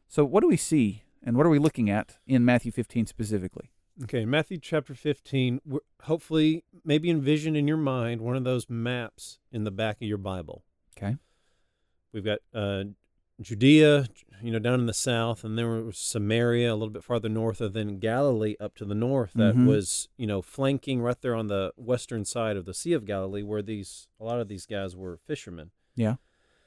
So 0.08 0.24
what 0.24 0.42
do 0.42 0.48
we 0.48 0.58
see 0.58 1.04
and 1.24 1.36
what 1.36 1.46
are 1.46 1.50
we 1.50 1.60
looking 1.60 1.90
at 1.90 2.18
in 2.28 2.46
Matthew 2.46 2.72
15 2.72 3.08
specifically? 3.08 3.72
Okay, 4.04 4.22
in 4.22 4.30
Matthew 4.30 4.60
chapter 4.60 4.94
15, 4.94 5.60
hopefully, 6.04 6.64
maybe 6.86 7.10
envision 7.10 7.56
in 7.56 7.68
your 7.68 7.78
mind 7.78 8.22
one 8.22 8.36
of 8.36 8.44
those 8.44 8.70
maps 8.70 9.40
in 9.52 9.64
the 9.64 9.72
back 9.72 9.98
of 9.98 10.08
your 10.08 10.20
Bible. 10.20 10.64
Okay. 10.96 11.16
We've 12.14 12.24
got 12.24 12.40
uh, 12.54 12.84
Judea, 13.42 14.06
you 14.42 14.52
know, 14.52 14.60
down 14.60 14.80
in 14.80 14.86
the 14.86 14.94
south, 14.94 15.44
and 15.44 15.58
there 15.58 15.68
was 15.68 15.98
Samaria 15.98 16.72
a 16.72 16.76
little 16.76 16.90
bit 16.90 17.04
farther 17.04 17.30
north, 17.30 17.60
and 17.62 17.74
then 17.74 18.00
Galilee 18.00 18.56
up 18.60 18.76
to 18.76 18.86
the 18.86 18.96
north 18.96 19.34
that 19.34 19.56
Mhm. 19.56 19.66
was, 19.68 20.10
you 20.18 20.28
know, 20.28 20.42
flanking 20.42 21.02
right 21.02 21.20
there 21.22 21.36
on 21.36 21.48
the 21.48 21.74
western 21.78 22.26
side 22.26 22.58
of 22.58 22.66
the 22.66 22.74
Sea 22.74 22.94
of 22.94 23.06
Galilee, 23.06 23.44
where 23.44 23.62
these 23.62 24.08
a 24.20 24.24
lot 24.24 24.40
of 24.40 24.48
these 24.48 24.66
guys 24.66 24.96
were 24.96 25.18
fishermen. 25.18 25.72
Yeah. 25.96 26.16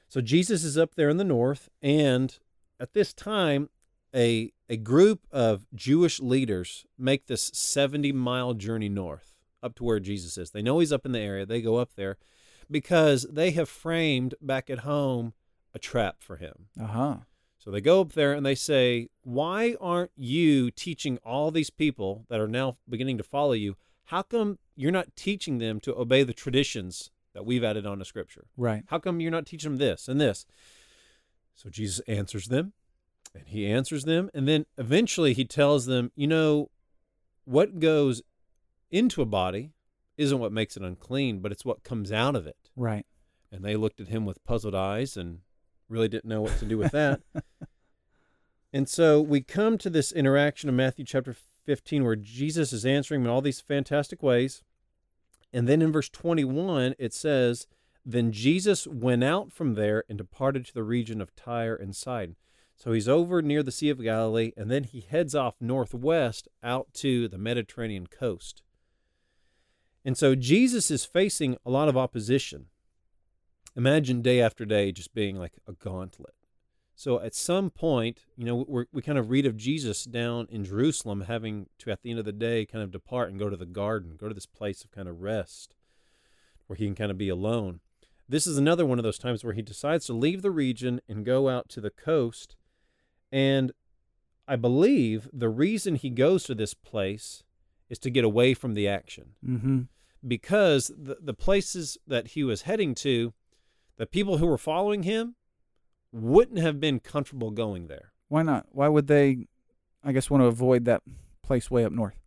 So 0.07 0.21
Jesus 0.21 0.63
is 0.63 0.77
up 0.77 0.95
there 0.95 1.09
in 1.09 1.17
the 1.17 1.23
north, 1.23 1.69
and 1.81 2.37
at 2.79 2.93
this 2.93 3.13
time, 3.13 3.69
a 4.13 4.51
a 4.69 4.77
group 4.77 5.25
of 5.31 5.65
Jewish 5.73 6.19
leaders 6.19 6.85
make 6.97 7.27
this 7.27 7.51
seventy 7.53 8.11
mile 8.11 8.53
journey 8.53 8.89
north 8.89 9.35
up 9.63 9.75
to 9.75 9.83
where 9.83 9.99
Jesus 9.99 10.37
is. 10.37 10.51
They 10.51 10.61
know 10.61 10.79
he's 10.79 10.91
up 10.93 11.05
in 11.05 11.11
the 11.11 11.19
area. 11.19 11.45
They 11.45 11.61
go 11.61 11.75
up 11.75 11.93
there 11.95 12.17
because 12.69 13.23
they 13.29 13.51
have 13.51 13.67
framed 13.69 14.35
back 14.41 14.69
at 14.69 14.79
home 14.79 15.33
a 15.73 15.79
trap 15.79 16.17
for 16.21 16.37
him. 16.37 16.67
Uh 16.79 16.85
huh. 16.87 17.17
So 17.63 17.69
they 17.69 17.79
go 17.79 18.01
up 18.01 18.13
there 18.13 18.33
and 18.33 18.43
they 18.43 18.55
say, 18.55 19.09
Why 19.21 19.75
aren't 19.79 20.09
you 20.15 20.71
teaching 20.71 21.19
all 21.23 21.51
these 21.51 21.69
people 21.69 22.25
that 22.27 22.39
are 22.39 22.47
now 22.47 22.77
beginning 22.89 23.19
to 23.19 23.23
follow 23.23 23.51
you? 23.51 23.75
How 24.05 24.23
come 24.23 24.57
you're 24.75 24.91
not 24.91 25.15
teaching 25.15 25.59
them 25.59 25.79
to 25.81 25.95
obey 25.95 26.23
the 26.23 26.33
traditions 26.33 27.11
that 27.35 27.45
we've 27.45 27.63
added 27.63 27.85
onto 27.85 28.03
Scripture? 28.03 28.47
Right. 28.57 28.83
How 28.87 28.97
come 28.97 29.21
you're 29.21 29.29
not 29.29 29.45
teaching 29.45 29.69
them 29.69 29.77
this 29.77 30.07
and 30.07 30.19
this? 30.19 30.47
So 31.53 31.69
Jesus 31.69 31.99
answers 32.07 32.47
them 32.47 32.73
and 33.35 33.47
he 33.47 33.67
answers 33.67 34.05
them. 34.05 34.31
And 34.33 34.47
then 34.47 34.65
eventually 34.79 35.35
he 35.35 35.45
tells 35.45 35.85
them, 35.85 36.11
You 36.15 36.25
know, 36.25 36.71
what 37.45 37.77
goes 37.79 38.23
into 38.89 39.21
a 39.21 39.27
body 39.27 39.73
isn't 40.17 40.39
what 40.39 40.51
makes 40.51 40.75
it 40.75 40.81
unclean, 40.81 41.41
but 41.41 41.51
it's 41.51 41.63
what 41.63 41.83
comes 41.83 42.11
out 42.11 42.35
of 42.35 42.47
it. 42.47 42.71
Right. 42.75 43.05
And 43.51 43.63
they 43.63 43.75
looked 43.75 43.99
at 43.99 44.07
him 44.07 44.25
with 44.25 44.43
puzzled 44.45 44.73
eyes 44.73 45.15
and 45.15 45.41
really 45.91 46.07
didn't 46.07 46.29
know 46.29 46.41
what 46.41 46.57
to 46.59 46.65
do 46.65 46.77
with 46.77 46.91
that. 46.93 47.21
and 48.73 48.87
so 48.87 49.21
we 49.21 49.41
come 49.41 49.77
to 49.77 49.89
this 49.89 50.11
interaction 50.11 50.69
of 50.69 50.75
Matthew 50.75 51.05
chapter 51.05 51.35
15 51.65 52.03
where 52.03 52.15
Jesus 52.15 52.73
is 52.73 52.85
answering 52.85 53.21
in 53.21 53.27
all 53.27 53.41
these 53.41 53.61
fantastic 53.61 54.23
ways. 54.23 54.63
And 55.53 55.67
then 55.67 55.81
in 55.81 55.91
verse 55.91 56.09
21, 56.09 56.95
it 56.97 57.13
says, 57.13 57.67
Then 58.05 58.31
Jesus 58.31 58.87
went 58.87 59.23
out 59.23 59.51
from 59.51 59.75
there 59.75 60.03
and 60.07 60.17
departed 60.17 60.65
to 60.65 60.73
the 60.73 60.83
region 60.83 61.21
of 61.21 61.35
Tyre 61.35 61.75
and 61.75 61.95
Sidon. 61.95 62.37
So 62.75 62.93
he's 62.93 63.09
over 63.09 63.43
near 63.43 63.61
the 63.61 63.71
Sea 63.71 63.89
of 63.89 64.01
Galilee, 64.01 64.53
and 64.57 64.71
then 64.71 64.85
he 64.85 65.01
heads 65.01 65.35
off 65.35 65.53
northwest 65.61 66.47
out 66.63 66.87
to 66.95 67.27
the 67.27 67.37
Mediterranean 67.37 68.07
coast. 68.07 68.63
And 70.03 70.17
so 70.17 70.33
Jesus 70.33 70.89
is 70.89 71.05
facing 71.05 71.57
a 71.63 71.69
lot 71.69 71.89
of 71.89 71.97
opposition. 71.97 72.70
Imagine 73.75 74.21
day 74.21 74.41
after 74.41 74.65
day 74.65 74.91
just 74.91 75.13
being 75.13 75.37
like 75.37 75.53
a 75.67 75.73
gauntlet. 75.73 76.33
So 76.95 77.19
at 77.19 77.33
some 77.33 77.69
point, 77.69 78.19
you 78.35 78.45
know, 78.45 78.65
we 78.67 78.85
we 78.91 79.01
kind 79.01 79.17
of 79.17 79.29
read 79.29 79.45
of 79.45 79.57
Jesus 79.57 80.03
down 80.03 80.47
in 80.51 80.63
Jerusalem 80.65 81.21
having 81.21 81.67
to, 81.79 81.89
at 81.89 82.01
the 82.03 82.09
end 82.11 82.19
of 82.19 82.25
the 82.25 82.31
day, 82.31 82.65
kind 82.65 82.83
of 82.83 82.91
depart 82.91 83.29
and 83.29 83.39
go 83.39 83.49
to 83.49 83.57
the 83.57 83.65
garden, 83.65 84.17
go 84.17 84.27
to 84.27 84.33
this 84.33 84.45
place 84.45 84.83
of 84.83 84.91
kind 84.91 85.07
of 85.07 85.21
rest 85.21 85.75
where 86.67 86.77
he 86.77 86.85
can 86.85 86.95
kind 86.95 87.11
of 87.11 87.17
be 87.17 87.29
alone. 87.29 87.79
This 88.29 88.45
is 88.47 88.57
another 88.57 88.85
one 88.85 88.99
of 88.99 89.03
those 89.03 89.17
times 89.17 89.43
where 89.43 89.53
he 89.53 89.61
decides 89.61 90.05
to 90.05 90.13
leave 90.13 90.41
the 90.41 90.51
region 90.51 91.01
and 91.09 91.25
go 91.25 91.49
out 91.49 91.67
to 91.69 91.81
the 91.81 91.89
coast. 91.89 92.55
And 93.31 93.71
I 94.47 94.55
believe 94.55 95.27
the 95.33 95.49
reason 95.49 95.95
he 95.95 96.09
goes 96.09 96.43
to 96.43 96.55
this 96.55 96.73
place 96.73 97.43
is 97.89 97.99
to 97.99 98.09
get 98.09 98.23
away 98.23 98.53
from 98.53 98.73
the 98.73 98.87
action 98.87 99.33
Mm-hmm. 99.45 99.81
because 100.25 100.91
the, 100.97 101.17
the 101.21 101.33
places 101.33 101.97
that 102.07 102.27
he 102.29 102.43
was 102.43 102.61
heading 102.63 102.95
to, 102.95 103.33
the 103.97 104.05
people 104.05 104.37
who 104.37 104.47
were 104.47 104.57
following 104.57 105.03
him 105.03 105.35
wouldn't 106.11 106.59
have 106.59 106.79
been 106.79 106.99
comfortable 106.99 107.51
going 107.51 107.87
there. 107.87 108.11
Why 108.27 108.43
not? 108.43 108.67
Why 108.71 108.87
would 108.87 109.07
they? 109.07 109.47
I 110.03 110.11
guess 110.11 110.29
want 110.29 110.41
to 110.41 110.47
avoid 110.47 110.85
that 110.85 111.03
place 111.43 111.69
way 111.69 111.85
up 111.85 111.91
north. 111.91 112.19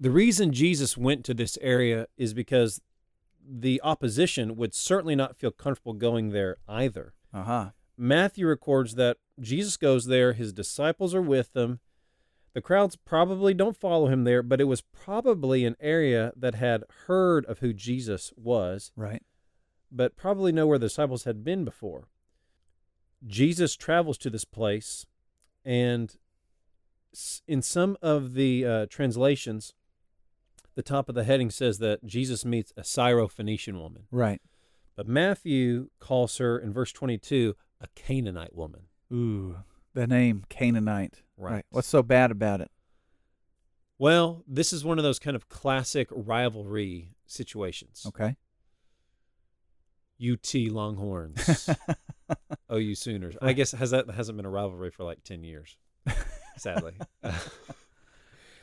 The 0.00 0.10
reason 0.10 0.52
Jesus 0.52 0.96
went 0.96 1.24
to 1.24 1.34
this 1.34 1.58
area 1.60 2.06
is 2.16 2.34
because 2.34 2.80
the 3.48 3.80
opposition 3.82 4.56
would 4.56 4.74
certainly 4.74 5.16
not 5.16 5.36
feel 5.36 5.50
comfortable 5.50 5.92
going 5.92 6.30
there 6.30 6.58
either. 6.68 7.14
Uh 7.32 7.42
huh. 7.42 7.70
Matthew 7.96 8.46
records 8.46 8.94
that 8.94 9.16
Jesus 9.40 9.76
goes 9.76 10.06
there, 10.06 10.32
his 10.32 10.52
disciples 10.52 11.14
are 11.14 11.22
with 11.22 11.56
him. 11.56 11.80
The 12.54 12.60
crowds 12.60 12.96
probably 12.96 13.54
don't 13.54 13.76
follow 13.76 14.06
him 14.06 14.24
there, 14.24 14.42
but 14.42 14.60
it 14.60 14.64
was 14.64 14.80
probably 14.80 15.64
an 15.64 15.76
area 15.80 16.32
that 16.36 16.54
had 16.54 16.84
heard 17.06 17.44
of 17.46 17.58
who 17.58 17.72
Jesus 17.72 18.32
was 18.36 18.92
Right. 18.96 19.22
But 19.90 20.16
probably 20.16 20.52
know 20.52 20.66
where 20.66 20.78
the 20.78 20.86
disciples 20.86 21.24
had 21.24 21.44
been 21.44 21.64
before. 21.64 22.08
Jesus 23.26 23.74
travels 23.76 24.18
to 24.18 24.30
this 24.30 24.44
place, 24.44 25.06
and 25.64 26.16
in 27.46 27.62
some 27.62 27.96
of 28.02 28.34
the 28.34 28.64
uh, 28.64 28.86
translations, 28.86 29.74
the 30.74 30.82
top 30.82 31.08
of 31.08 31.14
the 31.14 31.24
heading 31.24 31.50
says 31.50 31.78
that 31.78 32.04
Jesus 32.04 32.44
meets 32.44 32.72
a 32.76 32.84
Syro-Phoenician 32.84 33.78
woman, 33.80 34.04
Right. 34.12 34.40
but 34.94 35.08
Matthew 35.08 35.90
calls 35.98 36.36
her 36.38 36.58
in 36.58 36.72
verse 36.72 36.92
22 36.92 37.56
a 37.80 37.86
Canaanite 37.96 38.54
woman. 38.54 38.82
Ooh, 39.12 39.56
the 39.94 40.06
name 40.06 40.44
Canaanite. 40.48 41.22
Right. 41.36 41.64
What's 41.70 41.88
so 41.88 42.02
bad 42.02 42.30
about 42.30 42.60
it? 42.60 42.70
Well, 43.98 44.44
this 44.46 44.72
is 44.72 44.84
one 44.84 44.98
of 44.98 45.02
those 45.04 45.18
kind 45.18 45.34
of 45.34 45.48
classic 45.48 46.06
rivalry 46.12 47.14
situations. 47.26 48.04
Okay. 48.06 48.36
UT 50.20 50.54
Longhorns, 50.72 51.70
OU 52.72 52.94
Sooners. 52.94 53.36
I 53.40 53.52
guess 53.52 53.72
has 53.72 53.90
that 53.90 54.10
hasn't 54.10 54.36
been 54.36 54.46
a 54.46 54.50
rivalry 54.50 54.90
for 54.90 55.04
like 55.04 55.22
ten 55.24 55.44
years, 55.44 55.76
sadly. 56.56 56.94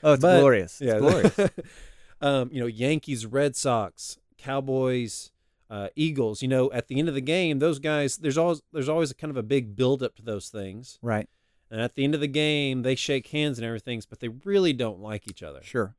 Oh, 0.03 0.13
it's 0.13 0.21
But- 0.21 0.39
glorious. 0.39 0.79
It's 0.81 0.99
glorious. 0.99 1.39
um, 2.21 2.49
you 2.51 2.59
know, 2.59 2.67
Yankees, 2.67 3.25
Red 3.25 3.55
Sox, 3.55 4.19
Cowboys, 4.37 5.31
uh, 5.67 5.87
Eagles. 5.95 6.43
You 6.43 6.47
know, 6.47 6.71
at 6.71 6.87
the 6.89 6.99
end 6.99 7.07
of 7.09 7.15
the 7.15 7.21
game, 7.21 7.57
those 7.57 7.79
guys. 7.79 8.17
There's 8.17 8.37
always 8.37 8.61
there's 8.71 8.89
always 8.89 9.09
a 9.09 9.15
kind 9.15 9.31
of 9.31 9.37
a 9.37 9.41
big 9.41 9.75
build 9.75 10.03
up 10.03 10.15
to 10.17 10.21
those 10.21 10.49
things, 10.49 10.99
right. 11.01 11.27
and 11.71 11.81
at 11.81 11.95
the 11.95 12.03
end 12.03 12.13
of 12.13 12.21
the 12.21 12.27
game, 12.27 12.83
they 12.83 12.93
shake 12.93 13.27
hands 13.27 13.57
and 13.57 13.65
everything, 13.65 13.99
but 14.07 14.19
they 14.19 14.27
really 14.27 14.73
don't 14.73 14.99
like 14.99 15.27
each 15.27 15.41
other. 15.41 15.61
Sure. 15.63 15.95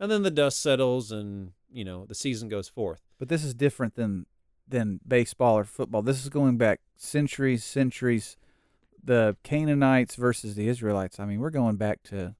And 0.00 0.10
then 0.10 0.22
the 0.22 0.30
dust 0.30 0.62
settles, 0.62 1.12
and 1.12 1.52
you 1.70 1.84
know, 1.84 2.06
the 2.06 2.14
season 2.14 2.48
goes 2.48 2.70
forth. 2.70 3.02
But 3.18 3.28
this 3.28 3.44
is 3.44 3.52
different 3.52 3.94
than 3.94 4.24
than 4.66 5.00
baseball 5.06 5.56
or 5.58 5.64
football. 5.64 6.02
This 6.02 6.22
is 6.22 6.28
going 6.28 6.56
back 6.56 6.80
centuries, 6.96 7.64
centuries. 7.64 8.36
The 9.06 9.36
Canaanites 9.42 10.14
versus 10.16 10.54
the 10.54 10.66
Israelites. 10.68 11.20
I 11.20 11.26
mean, 11.26 11.38
we're 11.40 11.50
going 11.50 11.76
back 11.76 12.02
to 12.04 12.34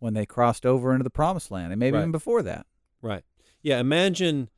when 0.00 0.14
they 0.14 0.26
crossed 0.26 0.66
over 0.66 0.92
into 0.92 1.04
the 1.04 1.10
promised 1.10 1.50
land 1.52 1.72
and 1.72 1.78
maybe 1.78 1.94
Right. 1.94 2.00
even 2.00 2.10
before 2.12 2.42
that. 2.42 2.66
Right. 3.00 3.24
Yeah. 3.62 3.78
Imagine 3.78 4.48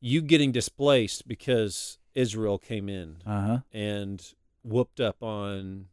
you 0.00 0.22
getting 0.22 0.52
displaced 0.52 1.26
because 1.26 1.98
Israel 2.14 2.58
came 2.58 2.88
in 2.88 3.16
Uh-huh. 3.26 3.58
and 3.72 4.34
whooped 4.62 5.00
up 5.00 5.20
on 5.22 5.86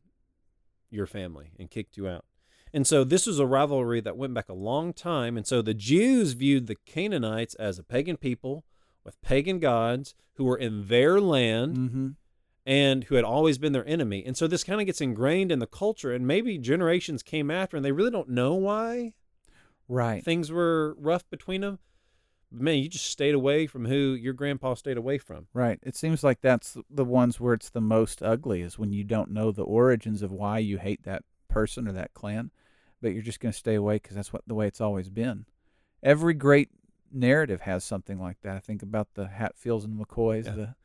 your 0.92 1.08
family 1.08 1.52
and 1.58 1.72
kicked 1.72 1.98
you 1.98 2.08
out. 2.08 2.26
And 2.72 2.86
so 2.86 3.04
this 3.04 3.26
was 3.26 3.40
a 3.40 3.46
rivalry 3.48 4.02
that 4.02 4.18
went 4.18 4.34
back 4.36 4.50
a 4.50 4.54
long 4.54 4.94
time. 4.94 5.36
And 5.38 5.48
so 5.48 5.62
the 5.64 5.74
Jews 5.74 6.34
viewed 6.34 6.68
the 6.68 6.76
Canaanites 6.86 7.56
as 7.56 7.80
a 7.80 7.84
pagan 7.84 8.18
people 8.18 8.64
with 9.06 9.22
pagan 9.22 9.60
gods 9.60 10.16
who 10.34 10.44
were 10.44 10.58
in 10.58 10.88
their 10.88 11.22
land 11.22 11.78
Mm-hmm. 11.78 12.08
and 12.66 13.04
who 13.06 13.16
had 13.16 13.24
always 13.24 13.58
been 13.58 13.72
their 13.74 13.88
enemy. 13.88 14.24
And 14.26 14.36
so 14.36 14.48
this 14.48 14.64
kind 14.64 14.82
of 14.82 14.88
gets 14.88 15.00
ingrained 15.02 15.52
in 15.52 15.60
the 15.60 15.68
culture. 15.68 16.12
And 16.12 16.26
maybe 16.28 16.58
generations 16.58 17.22
came 17.24 17.50
after 17.52 17.78
and 17.78 17.86
they 17.86 17.92
really 17.92 18.12
don't 18.12 18.30
know 18.30 18.56
why 18.56 19.14
Right. 19.88 20.24
things 20.24 20.52
were 20.52 20.96
rough 21.00 21.30
between 21.30 21.62
them. 21.62 21.78
But 22.52 22.62
man, 22.62 22.78
you 22.80 22.90
just 22.90 23.06
stayed 23.06 23.36
away 23.36 23.68
from 23.68 23.86
who 23.86 24.14
your 24.14 24.34
grandpa 24.34 24.74
stayed 24.76 24.98
away 24.98 25.18
from. 25.20 25.48
Right. 25.54 25.80
It 25.84 25.96
seems 25.96 26.24
like 26.24 26.42
that's 26.42 26.76
the 26.90 27.06
ones 27.06 27.40
where 27.40 27.54
it's 27.54 27.70
the 27.70 27.82
most 27.82 28.24
ugly 28.24 28.62
is 28.62 28.80
when 28.80 28.92
you 28.92 29.04
don't 29.04 29.32
know 29.32 29.52
the 29.52 29.64
origins 29.64 30.22
of 30.22 30.32
why 30.32 30.58
you 30.60 30.78
hate 30.80 31.04
that 31.04 31.24
person 31.50 31.88
or 31.88 31.92
that 31.94 32.14
clan, 32.14 32.52
but 33.02 33.10
you're 33.14 33.22
just 33.22 33.40
going 33.40 33.52
to 33.52 33.58
stay 33.58 33.76
away 33.76 33.96
because 33.96 34.16
that's 34.16 34.34
what 34.34 34.42
the 34.48 34.56
way 34.56 34.68
it's 34.68 34.82
always 34.82 35.10
been. 35.10 35.46
Every 36.02 36.34
great 36.34 36.70
narrative 37.16 37.62
has 37.62 37.84
something 37.84 38.20
like 38.20 38.38
that. 38.42 38.56
I 38.56 38.60
think 38.60 38.84
about 38.84 39.08
the 39.16 39.28
Hatfields 39.28 39.86
and 39.86 39.98
the 40.00 40.06
McCoys, 40.06 40.46
Yeah. 40.46 40.52
the 40.52 40.76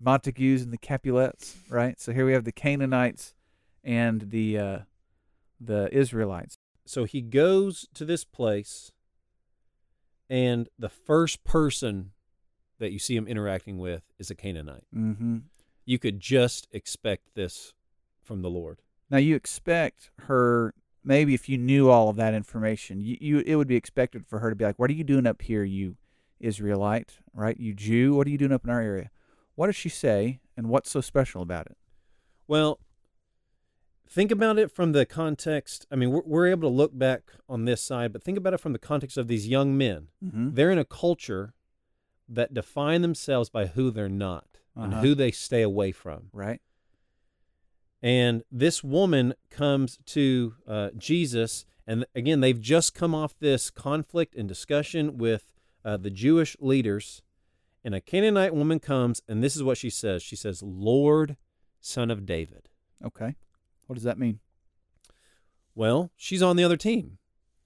Montagues 0.00 0.62
and 0.62 0.72
the 0.72 0.78
Capulets. 0.78 1.56
Right. 1.68 1.98
So 2.00 2.12
here 2.12 2.24
we 2.26 2.32
have 2.32 2.44
the 2.44 2.52
Canaanites 2.52 3.34
and 3.82 4.30
the 4.30 4.58
uh, 4.58 4.78
the 5.60 5.88
Israelites. 5.92 6.56
So 6.84 7.04
he 7.04 7.20
goes 7.20 7.86
to 7.94 8.04
this 8.04 8.24
place, 8.24 8.92
and 10.30 10.68
the 10.78 10.88
first 10.88 11.44
person 11.44 12.12
that 12.78 12.92
you 12.92 12.98
see 12.98 13.16
him 13.16 13.26
interacting 13.26 13.78
with 13.78 14.02
is 14.18 14.30
a 14.30 14.34
Canaanite. 14.34 14.84
Mm-hmm. 14.94 15.38
You 15.84 15.98
could 15.98 16.20
just 16.20 16.68
expect 16.70 17.34
this 17.34 17.72
from 18.22 18.42
the 18.42 18.50
Lord. 18.50 18.80
Now 19.10 19.18
you 19.18 19.34
expect 19.34 20.10
her 20.20 20.74
maybe 21.04 21.34
if 21.34 21.48
you 21.48 21.58
knew 21.58 21.88
all 21.90 22.08
of 22.08 22.16
that 22.16 22.34
information, 22.34 23.00
you, 23.00 23.16
you 23.20 23.42
it 23.46 23.56
would 23.56 23.68
be 23.68 23.76
expected 23.76 24.26
for 24.26 24.38
her 24.40 24.50
to 24.50 24.56
be 24.56 24.64
like, 24.64 24.78
"What 24.78 24.90
are 24.90 24.94
you 24.94 25.04
doing 25.04 25.26
up 25.26 25.42
here, 25.42 25.64
you 25.64 25.96
Israelite? 26.40 27.18
Right? 27.34 27.58
You 27.58 27.74
Jew? 27.74 28.14
What 28.14 28.26
are 28.26 28.30
you 28.30 28.38
doing 28.38 28.52
up 28.52 28.64
in 28.64 28.70
our 28.70 28.80
area?" 28.80 29.10
What 29.54 29.66
does 29.66 29.76
she 29.76 29.88
say, 29.88 30.40
and 30.56 30.68
what's 30.68 30.90
so 30.90 31.00
special 31.00 31.42
about 31.42 31.66
it? 31.66 31.76
Well, 32.46 32.78
think 34.08 34.30
about 34.30 34.56
it 34.58 34.70
from 34.70 34.92
the 34.92 35.04
context. 35.04 35.84
I 35.90 35.96
mean, 35.96 36.10
we're, 36.10 36.22
we're 36.24 36.46
able 36.46 36.70
to 36.70 36.74
look 36.74 36.96
back 36.96 37.22
on 37.48 37.64
this 37.64 37.82
side, 37.82 38.12
but 38.12 38.22
think 38.22 38.38
about 38.38 38.54
it 38.54 38.60
from 38.60 38.72
the 38.72 38.78
context 38.78 39.18
of 39.18 39.26
these 39.26 39.48
young 39.48 39.76
men. 39.76 40.08
Mm-hmm. 40.24 40.54
They're 40.54 40.70
in 40.70 40.78
a 40.78 40.84
culture 40.84 41.54
that 42.28 42.54
define 42.54 43.02
themselves 43.02 43.50
by 43.50 43.66
who 43.66 43.90
they're 43.90 44.08
not 44.08 44.46
and 44.76 44.92
Uh-huh. 44.92 45.02
who 45.02 45.14
they 45.16 45.30
stay 45.32 45.62
away 45.62 45.90
from. 45.92 46.28
Right. 46.32 46.60
And 48.02 48.42
this 48.50 48.84
woman 48.84 49.34
comes 49.50 49.98
to 50.06 50.54
uh, 50.66 50.90
Jesus, 50.96 51.64
and 51.86 52.06
again, 52.14 52.40
they've 52.40 52.60
just 52.60 52.94
come 52.94 53.14
off 53.14 53.34
this 53.40 53.70
conflict 53.70 54.34
and 54.36 54.48
discussion 54.48 55.18
with 55.18 55.50
uh, 55.84 55.96
the 55.96 56.10
Jewish 56.10 56.56
leaders. 56.60 57.22
And 57.84 57.94
a 57.94 58.00
Canaanite 58.00 58.54
woman 58.54 58.78
comes, 58.78 59.22
and 59.28 59.42
this 59.42 59.56
is 59.56 59.62
what 59.62 59.78
she 59.78 59.90
says 59.90 60.22
She 60.22 60.36
says, 60.36 60.62
Lord, 60.62 61.36
son 61.80 62.10
of 62.10 62.26
David. 62.26 62.68
Okay. 63.04 63.36
What 63.86 63.94
does 63.94 64.04
that 64.04 64.18
mean? 64.18 64.40
Well, 65.74 66.10
she's 66.16 66.42
on 66.42 66.56
the 66.56 66.64
other 66.64 66.76
team. 66.76 67.18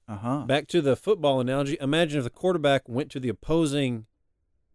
Uh 0.08 0.16
huh. 0.16 0.38
Back 0.46 0.66
to 0.68 0.82
the 0.82 0.96
football 0.96 1.40
analogy. 1.40 1.76
Imagine 1.80 2.18
if 2.18 2.24
the 2.24 2.30
quarterback 2.30 2.88
went 2.88 3.10
to 3.12 3.20
the 3.20 3.28
opposing 3.28 4.06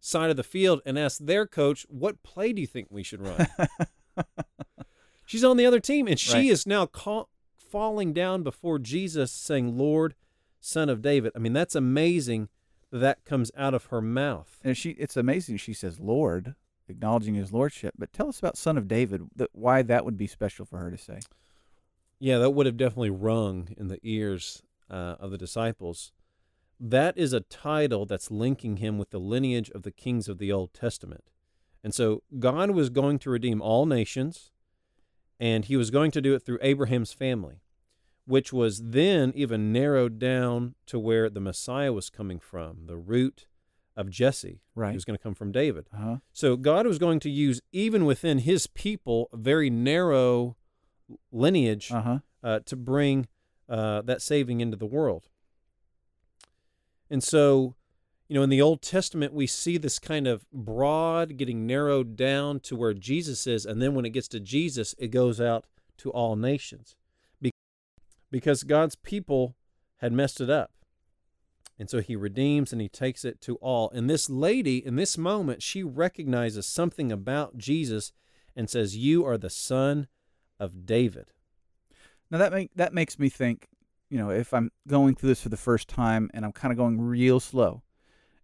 side 0.00 0.30
of 0.30 0.36
the 0.36 0.42
field 0.42 0.80
and 0.84 0.98
asked 0.98 1.26
their 1.26 1.46
coach, 1.46 1.86
What 1.88 2.22
play 2.22 2.52
do 2.52 2.60
you 2.60 2.66
think 2.66 2.88
we 2.90 3.02
should 3.02 3.22
run? 3.22 3.46
She's 5.28 5.44
on 5.44 5.58
the 5.58 5.66
other 5.66 5.78
team, 5.78 6.08
and 6.08 6.18
she 6.18 6.32
Right. 6.32 6.46
is 6.46 6.66
now 6.66 6.86
call, 6.86 7.28
falling 7.54 8.14
down 8.14 8.42
before 8.42 8.78
Jesus, 8.78 9.30
saying, 9.30 9.76
Lord, 9.76 10.14
son 10.58 10.88
of 10.88 11.02
David. 11.02 11.32
I 11.36 11.38
mean, 11.38 11.52
that's 11.52 11.74
amazing 11.74 12.48
that 12.90 13.00
that 13.00 13.24
comes 13.26 13.50
out 13.54 13.74
of 13.74 13.84
her 13.86 14.00
mouth. 14.00 14.58
and 14.64 14.74
she, 14.74 14.92
it's 14.92 15.18
amazing. 15.18 15.58
She 15.58 15.74
says, 15.74 16.00
"Lord," 16.00 16.54
acknowledging 16.88 17.34
His 17.34 17.52
lordship. 17.52 17.92
But 17.98 18.10
tell 18.14 18.30
us 18.30 18.38
about 18.38 18.56
Son 18.56 18.78
of 18.78 18.88
David. 18.88 19.28
That 19.36 19.50
why 19.52 19.82
that 19.82 20.06
would 20.06 20.16
be 20.16 20.26
special 20.26 20.64
for 20.64 20.78
her 20.78 20.90
to 20.90 20.96
say. 20.96 21.20
Yeah, 22.18 22.38
that 22.38 22.50
would 22.50 22.64
have 22.64 22.78
definitely 22.78 23.10
rung 23.10 23.68
in 23.76 23.88
the 23.88 23.98
ears 24.02 24.62
uh, 24.90 25.16
of 25.20 25.30
the 25.30 25.36
disciples. 25.36 26.10
That 26.80 27.18
is 27.18 27.34
a 27.34 27.40
title 27.40 28.06
that's 28.06 28.30
linking 28.30 28.78
him 28.78 28.96
with 28.96 29.10
the 29.10 29.20
lineage 29.20 29.70
of 29.72 29.82
the 29.82 29.92
kings 29.92 30.26
of 30.26 30.38
the 30.38 30.50
Old 30.50 30.72
Testament. 30.72 31.24
And 31.84 31.92
so 31.92 32.22
God 32.38 32.70
was 32.70 32.88
going 32.88 33.18
to 33.20 33.30
redeem 33.30 33.60
all 33.60 33.84
nations, 33.84 34.52
and 35.40 35.64
he 35.64 35.76
was 35.76 35.90
going 35.90 36.10
to 36.12 36.20
do 36.20 36.34
it 36.34 36.40
through 36.44 36.58
Abraham's 36.62 37.12
family, 37.12 37.60
which 38.26 38.52
was 38.52 38.82
then 38.90 39.32
even 39.34 39.72
narrowed 39.72 40.18
down 40.18 40.74
to 40.86 40.98
where 40.98 41.30
the 41.30 41.40
Messiah 41.40 41.92
was 41.92 42.10
coming 42.10 42.40
from, 42.40 42.86
the 42.86 42.96
root 42.96 43.46
of 43.96 44.10
Jesse. 44.10 44.60
Right. 44.74 44.90
He 44.90 44.96
was 44.96 45.04
going 45.04 45.16
to 45.16 45.22
come 45.22 45.34
from 45.34 45.50
David. 45.52 45.88
Uh 45.92 45.96
huh. 45.98 46.16
So 46.32 46.56
God 46.56 46.86
was 46.86 46.98
going 46.98 47.20
to 47.20 47.30
use, 47.30 47.60
even 47.72 48.04
within 48.04 48.38
his 48.38 48.66
people, 48.66 49.28
a 49.32 49.36
very 49.36 49.70
narrow 49.70 50.56
lineage 51.32 51.90
Uh 51.90 52.02
huh. 52.02 52.18
uh, 52.42 52.60
to 52.66 52.76
bring 52.76 53.26
uh, 53.68 54.02
that 54.02 54.22
saving 54.22 54.60
into 54.60 54.76
the 54.76 54.86
world. 54.86 55.28
And 57.10 57.22
so, 57.22 57.74
you 58.28 58.34
know, 58.34 58.42
in 58.42 58.50
the 58.50 58.62
Old 58.62 58.82
Testament, 58.82 59.32
we 59.32 59.46
see 59.46 59.78
this 59.78 59.98
kind 59.98 60.26
of 60.26 60.44
broad 60.52 61.36
getting 61.36 61.66
narrowed 61.66 62.14
down 62.14 62.60
to 62.60 62.76
where 62.76 62.92
Jesus 62.92 63.46
is. 63.46 63.64
And 63.64 63.80
then 63.80 63.94
when 63.94 64.04
it 64.04 64.10
gets 64.10 64.28
to 64.28 64.40
Jesus, 64.40 64.94
it 64.98 65.08
goes 65.08 65.40
out 65.40 65.66
to 65.98 66.10
all 66.10 66.36
nations 66.36 66.96
because 68.30 68.62
God's 68.62 68.94
people 68.94 69.56
had 69.98 70.12
messed 70.12 70.40
it 70.40 70.50
up. 70.50 70.72
And 71.78 71.88
so 71.88 72.00
he 72.00 72.16
redeems 72.16 72.72
and 72.72 72.82
he 72.82 72.88
takes 72.88 73.24
it 73.24 73.40
to 73.42 73.56
all. 73.56 73.90
And 73.90 74.10
this 74.10 74.28
lady, 74.28 74.84
in 74.84 74.96
this 74.96 75.16
moment, 75.16 75.62
she 75.62 75.82
recognizes 75.82 76.66
something 76.66 77.12
about 77.12 77.56
Jesus 77.56 78.12
and 78.56 78.68
says, 78.68 78.96
You 78.96 79.24
are 79.24 79.38
the 79.38 79.50
son 79.50 80.08
of 80.58 80.86
David. 80.86 81.26
Now 82.30 82.38
that 82.38 82.52
make 82.52 82.72
that 82.74 82.92
makes 82.92 83.18
me 83.18 83.28
think, 83.28 83.68
you 84.10 84.18
know, 84.18 84.30
if 84.30 84.52
I'm 84.52 84.70
going 84.88 85.14
through 85.14 85.30
this 85.30 85.40
for 85.40 85.50
the 85.50 85.56
first 85.56 85.88
time 85.88 86.30
and 86.34 86.44
I'm 86.44 86.52
kind 86.52 86.72
of 86.72 86.78
going 86.78 87.00
real 87.00 87.38
slow, 87.38 87.82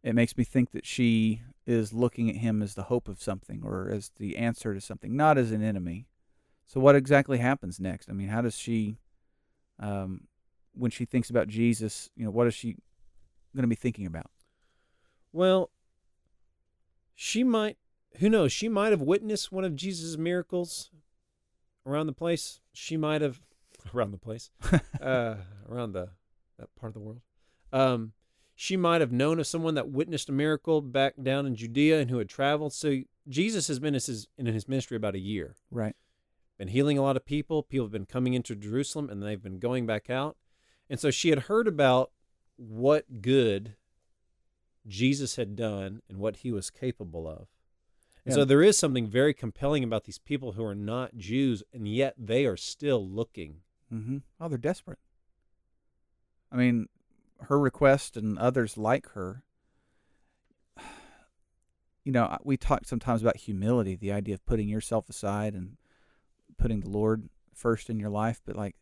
it 0.05 0.15
makes 0.15 0.37
me 0.37 0.45
think 0.45 0.71
that 0.73 0.87
she 0.87 1.43
is 1.67 1.93
looking 1.93 2.29
at 2.29 2.37
him 2.37 2.63
as 2.63 2.75
the 2.75 2.85
hope 2.85 3.09
of 3.09 3.21
something 3.21 3.63
or 3.65 3.91
as 3.91 4.11
the 4.19 4.37
answer 4.37 4.75
to 4.75 4.81
something, 4.81 5.17
not 5.17 5.39
as 5.39 5.51
an 5.51 5.63
enemy. 5.63 6.07
So 6.67 6.79
what 6.79 6.95
exactly 6.95 7.39
happens 7.39 7.81
next? 7.81 8.11
I 8.11 8.13
mean, 8.13 8.29
how 8.29 8.43
does 8.43 8.57
she 8.57 8.99
um 9.81 10.29
when 10.75 10.91
she 10.91 11.05
thinks 11.05 11.31
about 11.31 11.49
Jesus, 11.49 12.11
you 12.17 12.25
know, 12.25 12.31
what 12.31 12.47
is 12.47 12.55
she 12.55 12.77
going 13.55 13.63
to 13.63 13.69
be 13.69 13.75
thinking 13.75 14.07
about? 14.07 14.31
Well, 15.33 15.71
she 17.15 17.45
might, 17.45 17.77
who 18.19 18.29
knows, 18.29 18.53
she 18.53 18.69
might 18.69 18.91
have 18.91 19.01
witnessed 19.01 19.53
one 19.53 19.65
of 19.65 19.77
Jesus' 19.77 20.17
miracles 20.17 20.91
around 21.87 22.07
the 22.07 22.13
place. 22.13 22.61
She 22.73 22.97
might 22.97 23.23
have, 23.23 23.41
around 23.95 24.11
the 24.11 24.19
place, 24.19 24.51
uh, 25.01 25.37
around 25.69 25.93
the, 25.93 26.11
that 26.59 26.75
part 26.79 26.91
of 26.91 26.95
the 26.95 27.01
world. 27.01 27.21
Um, 27.73 28.13
she 28.55 28.77
might 28.77 29.01
have 29.01 29.13
known 29.13 29.39
of 29.41 29.47
someone 29.47 29.75
that 29.75 29.89
witnessed 29.91 30.29
a 30.29 30.33
miracle 30.33 30.81
back 30.81 31.15
down 31.23 31.47
in 31.47 31.55
Judea 31.57 32.01
and 32.01 32.11
who 32.11 32.19
had 32.19 32.29
traveled. 32.29 32.73
So 32.73 33.01
Jesus 33.29 33.67
has 33.69 33.79
been 33.79 33.89
in 33.95 34.01
his, 34.01 34.29
in 34.39 34.47
his 34.47 34.69
ministry 34.69 34.97
about 34.97 35.15
a 35.15 35.19
year, 35.21 35.57
Right. 35.71 35.97
been 36.59 36.69
healing 36.69 36.97
a 36.99 37.03
lot 37.03 37.17
of 37.17 37.25
people. 37.25 37.63
People 37.63 37.87
have 37.87 37.93
been 37.93 38.07
coming 38.07 38.35
into 38.35 38.55
Jerusalem 38.55 39.11
and 39.11 39.23
they've 39.23 39.43
been 39.43 39.59
going 39.59 39.87
back 39.87 40.09
out. 40.09 40.37
And 40.89 41.01
so 41.01 41.11
she 41.11 41.31
had 41.31 41.41
heard 41.41 41.67
about 41.67 42.13
what 42.57 43.23
good 43.23 43.75
Jesus 44.87 45.37
had 45.37 45.57
done 45.57 46.03
and 46.09 46.19
what 46.19 46.37
he 46.39 46.53
was 46.53 46.71
capable 46.71 47.27
of. 47.27 47.49
And 48.25 48.33
Yeah. 48.33 48.35
so 48.35 48.45
there 48.45 48.63
is 48.63 48.79
something 48.79 49.07
very 49.09 49.35
compelling 49.35 49.83
about 49.83 50.05
these 50.05 50.19
people 50.19 50.53
who 50.53 50.65
are 50.65 50.75
not 50.75 51.17
Jews, 51.17 51.63
and 51.73 51.89
yet 51.89 52.15
they 52.19 52.47
are 52.47 52.57
still 52.57 53.07
looking. 53.07 53.63
Mm-hmm. 53.93 54.19
Oh, 54.41 54.49
they're 54.49 54.59
desperate. 54.59 54.99
I 56.53 56.57
mean, 56.57 56.89
her 57.45 57.59
request 57.59 58.17
and 58.17 58.39
others 58.39 58.77
like 58.77 59.11
her. 59.13 59.43
You 62.05 62.13
know, 62.13 62.37
we 62.45 62.57
talk 62.59 62.85
sometimes 62.85 63.23
about 63.23 63.39
humility, 63.39 63.97
the 63.97 64.13
idea 64.13 64.35
of 64.35 64.45
putting 64.45 64.69
yourself 64.69 65.09
aside 65.09 65.55
and 65.55 65.77
putting 66.59 66.81
the 66.81 66.91
Lord 66.91 67.31
first 67.55 67.89
in 67.89 67.99
your 67.99 68.11
life. 68.11 68.43
But 68.45 68.57
like, 68.57 68.77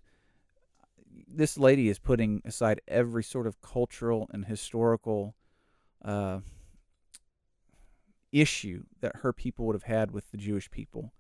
this 1.29 1.57
lady 1.57 1.89
is 1.89 2.01
putting 2.01 2.43
aside 2.45 2.81
every 2.89 3.23
sort 3.23 3.47
of 3.47 3.61
cultural 3.63 4.29
and 4.33 4.47
historical 4.47 5.37
uh, 6.05 6.41
issue 8.33 8.85
that 9.01 9.17
her 9.17 9.33
people 9.33 9.67
would 9.67 9.75
have 9.75 9.85
had 9.85 10.11
with 10.11 10.31
the 10.31 10.37
Jewish 10.37 10.71
people, 10.71 11.13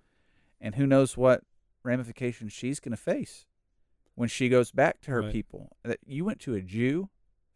and 0.61 0.75
who 0.75 0.87
knows 0.87 1.17
what 1.17 1.43
ramifications 1.85 2.53
she's 2.53 2.81
going 2.81 2.91
to 2.97 2.97
face 3.01 3.47
when 4.15 4.29
she 4.29 4.49
goes 4.49 4.71
back 4.73 5.01
to 5.03 5.11
her 5.11 5.23
Right. 5.23 5.33
people. 5.33 5.77
That 5.85 5.99
you 6.05 6.25
went 6.25 6.41
to 6.41 6.55
a 6.55 6.61
Jew 6.63 7.11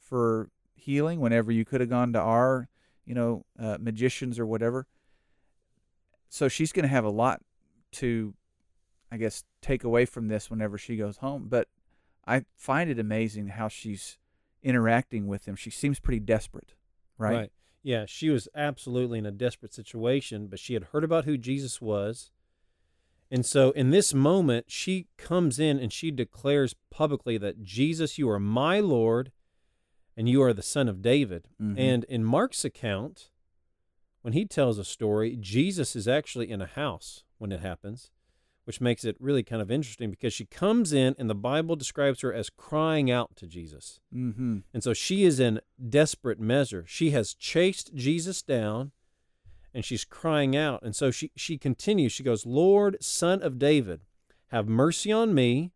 for 0.08 0.50
healing 0.74 1.20
whenever 1.20 1.50
you 1.50 1.64
could 1.64 1.80
have 1.80 1.90
gone 1.90 2.12
to 2.12 2.20
our, 2.20 2.68
you 3.04 3.14
know, 3.14 3.44
uh, 3.58 3.76
magicians 3.80 4.38
or 4.38 4.46
whatever. 4.46 4.86
So 6.28 6.48
she's 6.48 6.72
going 6.72 6.84
to 6.84 6.88
have 6.88 7.04
a 7.04 7.10
lot 7.10 7.40
to, 7.92 8.34
I 9.10 9.16
guess, 9.16 9.44
take 9.60 9.84
away 9.84 10.04
from 10.06 10.28
this 10.28 10.50
whenever 10.50 10.78
she 10.78 10.96
goes 10.96 11.18
home. 11.18 11.46
But 11.48 11.68
I 12.26 12.44
find 12.56 12.90
it 12.90 12.98
amazing 12.98 13.48
how 13.48 13.68
she's 13.68 14.18
interacting 14.62 15.26
with 15.26 15.46
him. 15.46 15.56
She 15.56 15.70
seems 15.70 16.00
pretty 16.00 16.20
desperate, 16.20 16.74
right? 17.18 17.34
Yeah, 17.82 18.04
she 18.06 18.30
was 18.30 18.48
absolutely 18.54 19.18
in 19.18 19.26
a 19.26 19.30
desperate 19.30 19.72
situation, 19.72 20.48
but 20.48 20.58
she 20.58 20.74
had 20.74 20.84
heard 20.84 21.04
about 21.04 21.24
who 21.24 21.38
Jesus 21.38 21.80
was. 21.80 22.30
And 23.30 23.46
so 23.46 23.70
in 23.72 23.90
this 23.90 24.12
moment, 24.12 24.66
she 24.68 25.06
comes 25.16 25.58
in 25.58 25.78
and 25.78 25.92
she 25.92 26.10
declares 26.10 26.74
publicly 26.90 27.38
that 27.38 27.62
Jesus, 27.62 28.18
you 28.18 28.28
are 28.28 28.40
my 28.40 28.80
Lord 28.80 29.30
and 30.16 30.28
you 30.28 30.42
are 30.42 30.52
the 30.52 30.62
son 30.62 30.88
of 30.88 31.02
David. 31.02 31.48
Mhm. 31.60 31.78
And 31.78 32.04
in 32.04 32.24
Mark's 32.24 32.64
account, 32.64 33.30
when 34.22 34.32
he 34.32 34.44
tells 34.44 34.78
a 34.78 34.84
story, 34.84 35.36
Jesus 35.36 35.94
is 35.94 36.08
actually 36.08 36.50
in 36.50 36.60
a 36.60 36.66
house 36.66 37.22
when 37.38 37.52
it 37.52 37.60
happens, 37.60 38.10
which 38.64 38.80
makes 38.80 39.04
it 39.04 39.16
really 39.20 39.42
kind 39.42 39.62
of 39.62 39.70
interesting 39.70 40.10
because 40.10 40.32
she 40.32 40.46
comes 40.46 40.92
in 40.92 41.14
and 41.18 41.30
the 41.30 41.34
Bible 41.34 41.76
describes 41.76 42.22
her 42.22 42.32
as 42.32 42.50
crying 42.50 43.10
out 43.10 43.36
to 43.36 43.46
Jesus. 43.46 44.00
Mm-hmm. 44.12 44.58
And 44.74 44.82
so 44.82 44.92
she 44.92 45.24
is 45.24 45.38
in 45.38 45.60
desperate 45.88 46.40
measure. 46.40 46.84
She 46.88 47.10
has 47.10 47.34
chased 47.34 47.94
Jesus 47.94 48.42
down 48.42 48.90
and 49.72 49.84
she's 49.84 50.04
crying 50.04 50.56
out. 50.56 50.82
And 50.82 50.96
so 50.96 51.10
she, 51.10 51.30
she 51.36 51.58
continues. 51.58 52.10
She 52.10 52.22
goes, 52.24 52.46
Lord, 52.46 52.96
son 53.00 53.42
of 53.42 53.58
David, 53.58 54.00
have 54.48 54.66
mercy 54.66 55.12
on 55.12 55.34
me. 55.34 55.72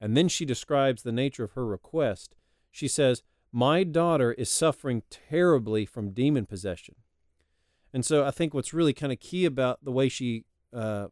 And 0.00 0.16
then 0.16 0.28
she 0.28 0.44
describes 0.44 1.02
the 1.02 1.12
nature 1.12 1.44
of 1.44 1.52
her 1.52 1.66
request. 1.66 2.34
She 2.70 2.88
says, 2.88 3.22
My 3.52 3.84
daughter 3.84 4.32
is 4.32 4.50
suffering 4.50 5.02
terribly 5.10 5.86
from 5.86 6.10
demon 6.10 6.46
possession. 6.46 6.96
And 7.92 8.04
so 8.04 8.24
I 8.24 8.30
think 8.30 8.52
what's 8.52 8.74
really 8.74 8.92
kind 8.92 9.12
of 9.12 9.20
key 9.20 9.44
about 9.44 9.84
the 9.84 9.92
way 9.92 10.08
she 10.08 10.44
uh, 10.72 11.08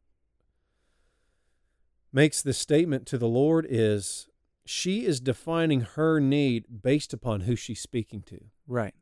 makes 2.13 2.43
this 2.43 2.59
statement 2.59 3.07
to 3.07 3.19
the 3.19 3.29
Lord 3.29 3.67
is 3.69 4.29
she 4.67 5.05
is 5.05 5.21
defining 5.21 5.81
her 5.81 6.21
need 6.21 6.67
based 6.83 7.13
upon 7.13 7.43
who 7.43 7.57
she's 7.57 7.81
speaking 7.81 8.23
to, 8.23 8.41
Right. 8.67 8.95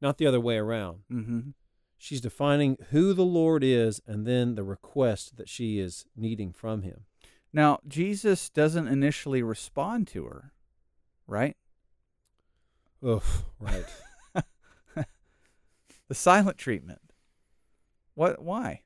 not 0.00 0.18
the 0.18 0.26
other 0.26 0.40
way 0.40 0.56
around. 0.56 1.00
Mm-hmm. 1.10 1.50
She's 1.96 2.20
defining 2.20 2.76
who 2.90 3.12
the 3.12 3.24
Lord 3.24 3.64
is 3.64 4.00
and 4.06 4.24
then 4.26 4.54
the 4.54 4.62
request 4.62 5.36
that 5.36 5.48
she 5.48 5.78
is 5.80 6.06
needing 6.16 6.52
from 6.52 6.82
him. 6.82 7.06
Now, 7.52 7.80
Jesus 7.88 8.50
doesn't 8.50 8.86
initially 8.86 9.42
respond 9.42 10.06
to 10.08 10.24
her, 10.24 10.52
right? 11.26 11.56
Oof, 13.04 13.44
right. 13.60 13.84
The 16.08 16.14
silent 16.14 16.56
treatment. 16.56 17.00
What 18.14 18.42
why? 18.42 18.82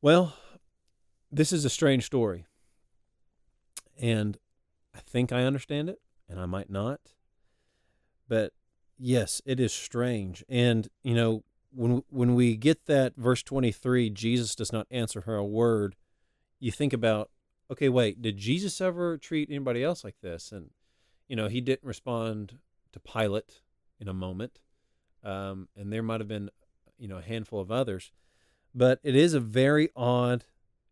Well, 0.00 0.34
this 1.30 1.52
is 1.52 1.64
a 1.64 1.70
strange 1.70 2.06
story. 2.06 2.46
And 4.00 4.38
I 4.94 5.00
think 5.00 5.30
I 5.30 5.42
understand 5.42 5.90
it, 5.90 6.00
and 6.28 6.40
I 6.40 6.46
might 6.46 6.70
not. 6.70 7.00
But 8.28 8.52
yes, 8.96 9.42
it 9.44 9.60
is 9.60 9.74
strange. 9.74 10.42
And, 10.48 10.88
you 11.02 11.14
know, 11.14 11.44
when 11.70 12.02
when 12.08 12.34
we 12.34 12.56
get 12.56 12.86
that 12.86 13.14
verse 13.16 13.42
23, 13.42 14.08
Jesus 14.10 14.54
does 14.54 14.72
not 14.72 14.86
answer 14.90 15.22
her 15.22 15.36
a 15.36 15.44
word, 15.44 15.96
you 16.60 16.72
think 16.72 16.94
about, 16.94 17.30
okay, 17.70 17.90
wait, 17.90 18.22
did 18.22 18.38
Jesus 18.38 18.80
ever 18.80 19.18
treat 19.18 19.50
anybody 19.50 19.84
else 19.84 20.02
like 20.02 20.16
this? 20.22 20.50
And, 20.50 20.70
you 21.28 21.36
know, 21.36 21.48
he 21.48 21.60
didn't 21.60 21.86
respond 21.86 22.58
to 22.92 23.00
Pilate 23.00 23.60
in 24.00 24.08
a 24.08 24.14
moment. 24.14 24.60
Um, 25.22 25.68
and 25.76 25.92
there 25.92 26.02
might 26.02 26.20
have 26.20 26.28
been, 26.28 26.50
you 26.98 27.08
know, 27.08 27.18
a 27.18 27.22
handful 27.22 27.60
of 27.60 27.70
others. 27.70 28.12
But 28.74 29.00
it 29.02 29.14
is 29.14 29.34
a 29.34 29.40
very 29.40 29.90
odd 29.96 30.44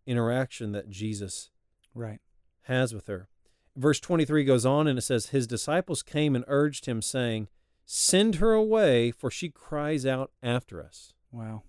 interaction 0.07 0.73
that 0.73 0.89
Jesus 0.91 1.51
Right. 1.95 2.21
has 2.63 2.93
with 2.95 3.07
her. 3.07 3.29
Verse 3.77 4.01
23 4.01 4.45
goes 4.45 4.65
on 4.67 4.87
and 4.87 4.99
it 4.99 5.03
says, 5.03 5.27
His 5.27 5.47
disciples 5.47 6.03
came 6.03 6.35
and 6.35 6.45
urged 6.49 6.87
him, 6.87 7.03
saying, 7.03 7.49
Send 7.85 8.37
her 8.37 8.53
away, 8.53 9.11
for 9.11 9.31
she 9.31 9.49
cries 9.49 10.05
out 10.05 10.33
after 10.43 10.83
us. 10.83 11.13
Wow. 11.31 11.63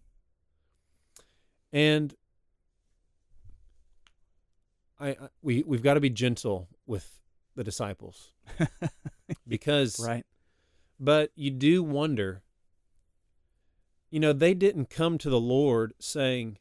And 1.71 2.15
I, 4.99 5.09
I 5.09 5.17
we 5.41 5.63
we've 5.63 5.83
got 5.83 5.93
to 5.95 5.99
be 5.99 6.09
gentle 6.09 6.69
with 6.85 7.19
the 7.57 7.63
disciples 7.63 8.31
because 9.47 9.99
right. 9.99 10.25
but 10.99 11.31
you 11.35 11.51
do 11.51 11.83
wonder 11.83 12.43
you 14.09 14.19
know 14.19 14.31
they 14.31 14.53
didn't 14.53 14.89
come 14.89 15.17
to 15.17 15.29
the 15.29 15.39
Lord 15.39 15.93
saying 15.99 16.57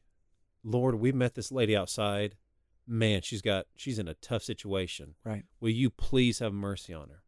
Lord 0.65 0.97
we 0.97 1.13
met 1.13 1.35
this 1.35 1.53
lady 1.53 1.77
outside 1.77 2.37
man 2.87 3.21
she's 3.23 3.43
got 3.43 3.67
she's 3.77 3.99
in 3.99 4.09
a 4.09 4.15
tough 4.15 4.43
situation 4.43 5.15
Right. 5.25 5.45
will 5.61 5.71
you 5.71 5.91
please 5.91 6.39
have 6.41 6.53
mercy 6.53 6.93
on 6.93 7.09
her 7.11 7.23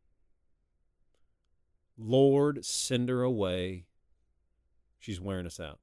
Lord 1.97 2.65
send 2.65 3.09
her 3.09 3.23
away 3.23 3.85
she's 4.99 5.21
wearing 5.21 5.47
us 5.47 5.61
out 5.61 5.79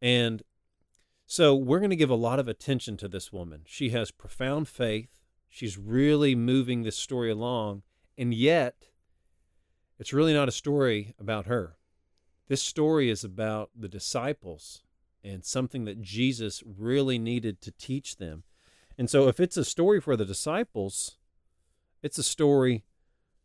and 0.00 0.42
so 1.24 1.54
we're 1.54 1.78
going 1.78 1.88
to 1.90 1.96
give 1.96 2.10
a 2.10 2.14
lot 2.14 2.38
of 2.38 2.46
attention 2.46 2.98
to 2.98 3.08
this 3.08 3.32
woman. 3.32 3.62
She 3.64 3.88
has 3.88 4.10
profound 4.10 4.68
faith. 4.68 5.21
She's 5.54 5.76
really 5.76 6.34
moving 6.34 6.82
this 6.82 6.96
story 6.96 7.30
along. 7.30 7.82
And 8.16 8.32
yet, 8.32 8.86
it's 9.98 10.14
really 10.14 10.32
not 10.32 10.48
a 10.48 10.52
story 10.52 11.14
about 11.20 11.44
her. 11.44 11.76
This 12.48 12.62
story 12.62 13.10
is 13.10 13.22
about 13.22 13.70
the 13.78 13.88
disciples 13.88 14.82
and 15.22 15.44
something 15.44 15.84
that 15.84 16.00
Jesus 16.00 16.62
really 16.64 17.18
needed 17.18 17.60
to 17.60 17.70
teach 17.70 18.16
them. 18.16 18.44
And 18.96 19.10
so, 19.10 19.28
if 19.28 19.40
it's 19.40 19.58
a 19.58 19.64
story 19.64 20.00
for 20.00 20.16
the 20.16 20.24
disciples, 20.24 21.18
it's 22.02 22.16
a 22.16 22.22
story 22.22 22.84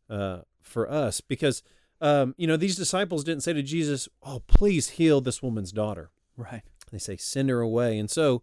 uh, 0.08 0.38
for 0.62 0.90
us 0.90 1.20
because, 1.20 1.62
um, 2.00 2.34
you 2.38 2.46
know, 2.46 2.56
these 2.56 2.76
disciples 2.76 3.22
didn't 3.22 3.42
say 3.42 3.52
to 3.52 3.62
Jesus, 3.62 4.08
Oh, 4.22 4.40
please 4.46 4.90
heal 4.90 5.20
this 5.20 5.42
woman's 5.42 5.72
daughter. 5.72 6.10
Right. 6.38 6.62
They 6.90 6.98
say, 6.98 7.18
send 7.18 7.50
her 7.50 7.60
away. 7.60 7.98
And 7.98 8.10
so 8.10 8.42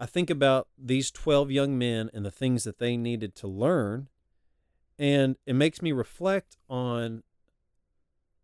I 0.00 0.06
think 0.06 0.30
about 0.30 0.66
these 0.78 1.10
12 1.10 1.50
young 1.50 1.76
men 1.78 2.10
and 2.14 2.24
the 2.24 2.30
things 2.30 2.64
that 2.64 2.78
they 2.78 2.96
needed 2.96 3.34
to 3.36 3.46
learn. 3.46 4.08
And 4.98 5.36
it 5.46 5.52
makes 5.54 5.82
me 5.82 5.92
reflect 5.92 6.56
on 6.68 7.22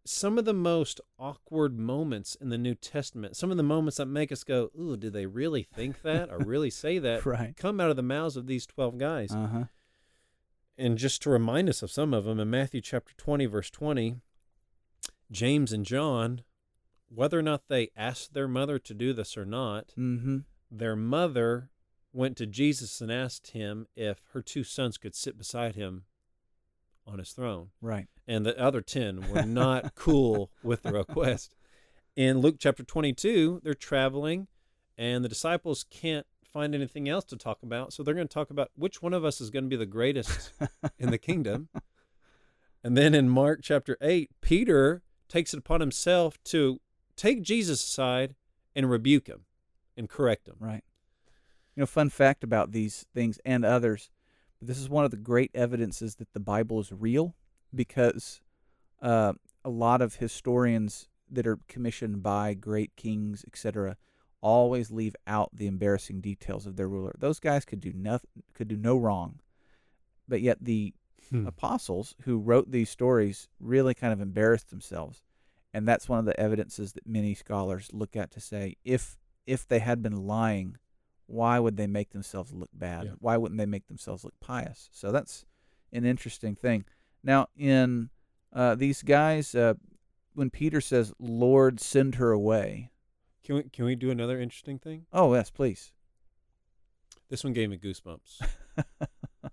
some 0.05 0.39
of 0.39 0.45
the 0.45 0.55
most 0.55 1.01
awkward 1.19 1.79
moments 1.79 2.37
in 2.37 2.51
the 2.51 2.59
New 2.59 2.75
Testament. 2.75 3.37
Some 3.37 3.51
of 3.51 3.57
the 3.57 3.63
moments 3.63 3.97
that 3.97 4.07
make 4.07 4.31
us 4.31 4.45
go, 4.45 4.71
ooh, 4.79 4.97
did 4.97 5.15
they 5.15 5.27
really 5.27 5.63
think 5.63 6.03
that 6.03 6.31
or 6.31 6.39
really 6.39 6.71
say 6.71 6.99
that? 7.01 7.25
Right. 7.25 7.57
Come 7.57 7.81
out 7.81 7.91
of 7.91 7.97
the 7.97 8.03
mouths 8.03 8.37
of 8.37 8.47
these 8.47 8.67
12 8.67 8.99
guys. 8.99 9.33
Uh 9.33 9.47
huh. 9.47 9.65
And 10.79 10.99
just 10.99 11.23
to 11.23 11.31
remind 11.31 11.71
us 11.71 11.83
of 11.83 11.91
some 11.91 12.13
of 12.13 12.25
them, 12.25 12.39
in 12.39 12.51
Matthew 12.51 12.83
chapter 12.83 13.15
20, 13.17 13.47
verse 13.47 13.71
20, 13.71 14.17
James 15.33 15.73
and 15.73 15.87
John, 15.87 16.43
whether 17.09 17.39
or 17.39 17.43
not 17.43 17.63
they 17.69 17.89
asked 17.97 18.35
their 18.35 18.47
mother 18.47 18.79
to 18.79 18.93
do 18.93 19.15
this 19.15 19.39
or 19.39 19.47
not, 19.47 19.93
Mm-hmm. 19.99 20.39
Their 20.79 20.97
mother 20.97 21.71
went 22.13 22.37
to 22.39 22.47
Jesus 22.47 23.01
and 23.01 23.13
asked 23.13 23.51
him 23.51 23.87
if 23.95 24.23
her 24.33 24.43
two 24.43 24.65
sons 24.65 24.97
could 24.99 25.15
sit 25.15 25.37
beside 25.37 25.75
him 25.75 26.05
on 27.07 27.19
his 27.19 27.33
throne. 27.33 27.69
Right. 27.81 28.07
And 28.27 28.45
the 28.45 28.59
other 28.59 28.81
10 28.81 29.29
were 29.33 29.43
not 29.43 29.95
cool 29.95 30.51
with 30.63 30.83
the 30.83 30.93
request. 30.93 31.55
In 32.17 32.39
Luke 32.39 32.57
chapter 32.59 32.83
22, 32.83 33.61
they're 33.63 33.75
traveling 33.75 34.49
and 34.97 35.25
the 35.25 35.29
disciples 35.29 35.85
can't 35.91 36.27
find 36.43 36.75
anything 36.75 37.09
else 37.09 37.25
to 37.27 37.37
talk 37.37 37.63
about. 37.63 37.93
So 37.93 38.03
they're 38.03 38.15
going 38.15 38.29
to 38.29 38.35
talk 38.35 38.51
about 38.51 38.71
which 38.75 39.03
one 39.03 39.13
of 39.13 39.25
us 39.25 39.41
is 39.41 39.51
going 39.51 39.65
to 39.65 39.69
be 39.69 39.77
the 39.77 39.85
greatest 39.85 40.53
in 40.99 41.11
the 41.11 41.19
kingdom. 41.19 41.69
And 42.85 42.97
then 42.97 43.17
in 43.17 43.29
Mark 43.29 43.63
chapter 43.65 43.97
8, 44.01 44.31
Peter 44.41 45.03
takes 45.29 45.53
it 45.53 45.59
upon 45.59 45.81
himself 45.81 46.39
to 46.45 46.81
take 47.17 47.43
Jesus 47.43 47.83
aside 47.83 48.37
and 48.77 48.89
rebuke 48.89 49.27
him 49.27 49.46
and 49.97 50.09
correct 50.09 50.47
them. 50.47 50.57
Right. 50.59 50.85
You 51.75 51.83
know, 51.83 51.87
fun 51.87 52.09
fact 52.11 52.43
about 52.43 52.73
these 52.73 53.07
things 53.15 53.39
and 53.45 53.65
others. 53.65 54.11
This 54.61 54.79
is 54.79 54.89
one 54.89 55.05
of 55.05 55.11
the 55.11 55.17
great 55.17 55.51
evidences 55.55 56.17
that 56.17 56.33
the 56.33 56.41
Bible 56.41 56.81
is 56.81 56.91
real, 56.91 57.35
because 57.75 58.41
uh, 59.03 59.35
a 59.65 59.71
lot 59.71 60.01
of 60.01 60.17
historians 60.17 61.09
that 61.31 61.47
are 61.47 61.59
commissioned 61.69 62.23
by 62.23 62.55
great 62.55 62.97
kings, 62.97 63.45
etc., 63.47 63.97
always 64.41 64.91
leave 64.91 65.17
out 65.27 65.51
the 65.53 65.67
embarrassing 65.67 66.21
details 66.21 66.67
of 66.67 66.77
their 66.77 66.89
ruler. 66.89 67.15
Those 67.19 67.41
guys 67.41 67.65
could 67.65 67.81
do 67.81 67.93
nothing, 67.93 68.31
could 68.55 68.69
do 68.69 68.77
no 68.77 68.97
wrong, 68.97 69.41
but 70.29 70.41
yet 70.41 70.59
the 70.61 70.95
Hmm. 71.31 71.47
apostles 71.47 72.15
who 72.23 72.39
wrote 72.39 72.71
these 72.71 72.89
stories 72.89 73.49
really 73.59 73.95
kind 73.95 74.13
of 74.13 74.21
embarrassed 74.21 74.71
themselves 74.71 75.23
and 75.75 75.87
that's 75.87 76.09
one 76.09 76.19
of 76.19 76.25
the 76.25 76.39
evidences 76.41 76.93
that 76.93 77.07
many 77.07 77.35
scholars 77.35 77.91
look 77.93 78.17
at 78.17 78.31
to 78.31 78.41
say 78.41 78.77
if 78.85 79.19
if 79.47 79.67
they 79.67 79.79
had 79.79 80.03
been 80.03 80.27
lying 80.27 80.77
why 81.29 81.59
would 81.59 81.77
they 81.77 81.87
make 81.87 82.11
themselves 82.11 82.53
look 82.53 82.71
bad 82.73 83.05
Yeah. 83.05 83.11
why 83.19 83.37
wouldn't 83.37 83.59
they 83.59 83.67
make 83.67 83.87
themselves 83.89 84.25
look 84.25 84.35
pious 84.41 84.89
so 84.93 85.11
that's 85.13 85.45
an 85.93 86.05
interesting 86.05 86.55
thing 86.55 86.85
now 87.23 87.49
in 87.57 88.11
uh, 88.53 88.75
these 88.75 89.03
guys 89.03 89.55
uh, 89.55 89.75
when 90.35 90.51
peter 90.51 90.81
says 90.81 91.13
lord 91.19 91.81
send 91.81 92.15
her 92.17 92.31
away 92.31 92.91
Can 93.45 93.57
we 93.57 93.63
can 93.65 93.85
we 93.85 93.95
do 93.97 94.11
another 94.11 94.41
interesting 94.41 94.79
thing? 94.79 95.07
oh 95.13 95.35
yes 95.35 95.51
please 95.51 95.93
This 97.29 97.43
one 97.45 97.53
gave 97.53 97.71
me 97.71 97.77
goosebumps. 97.79 98.41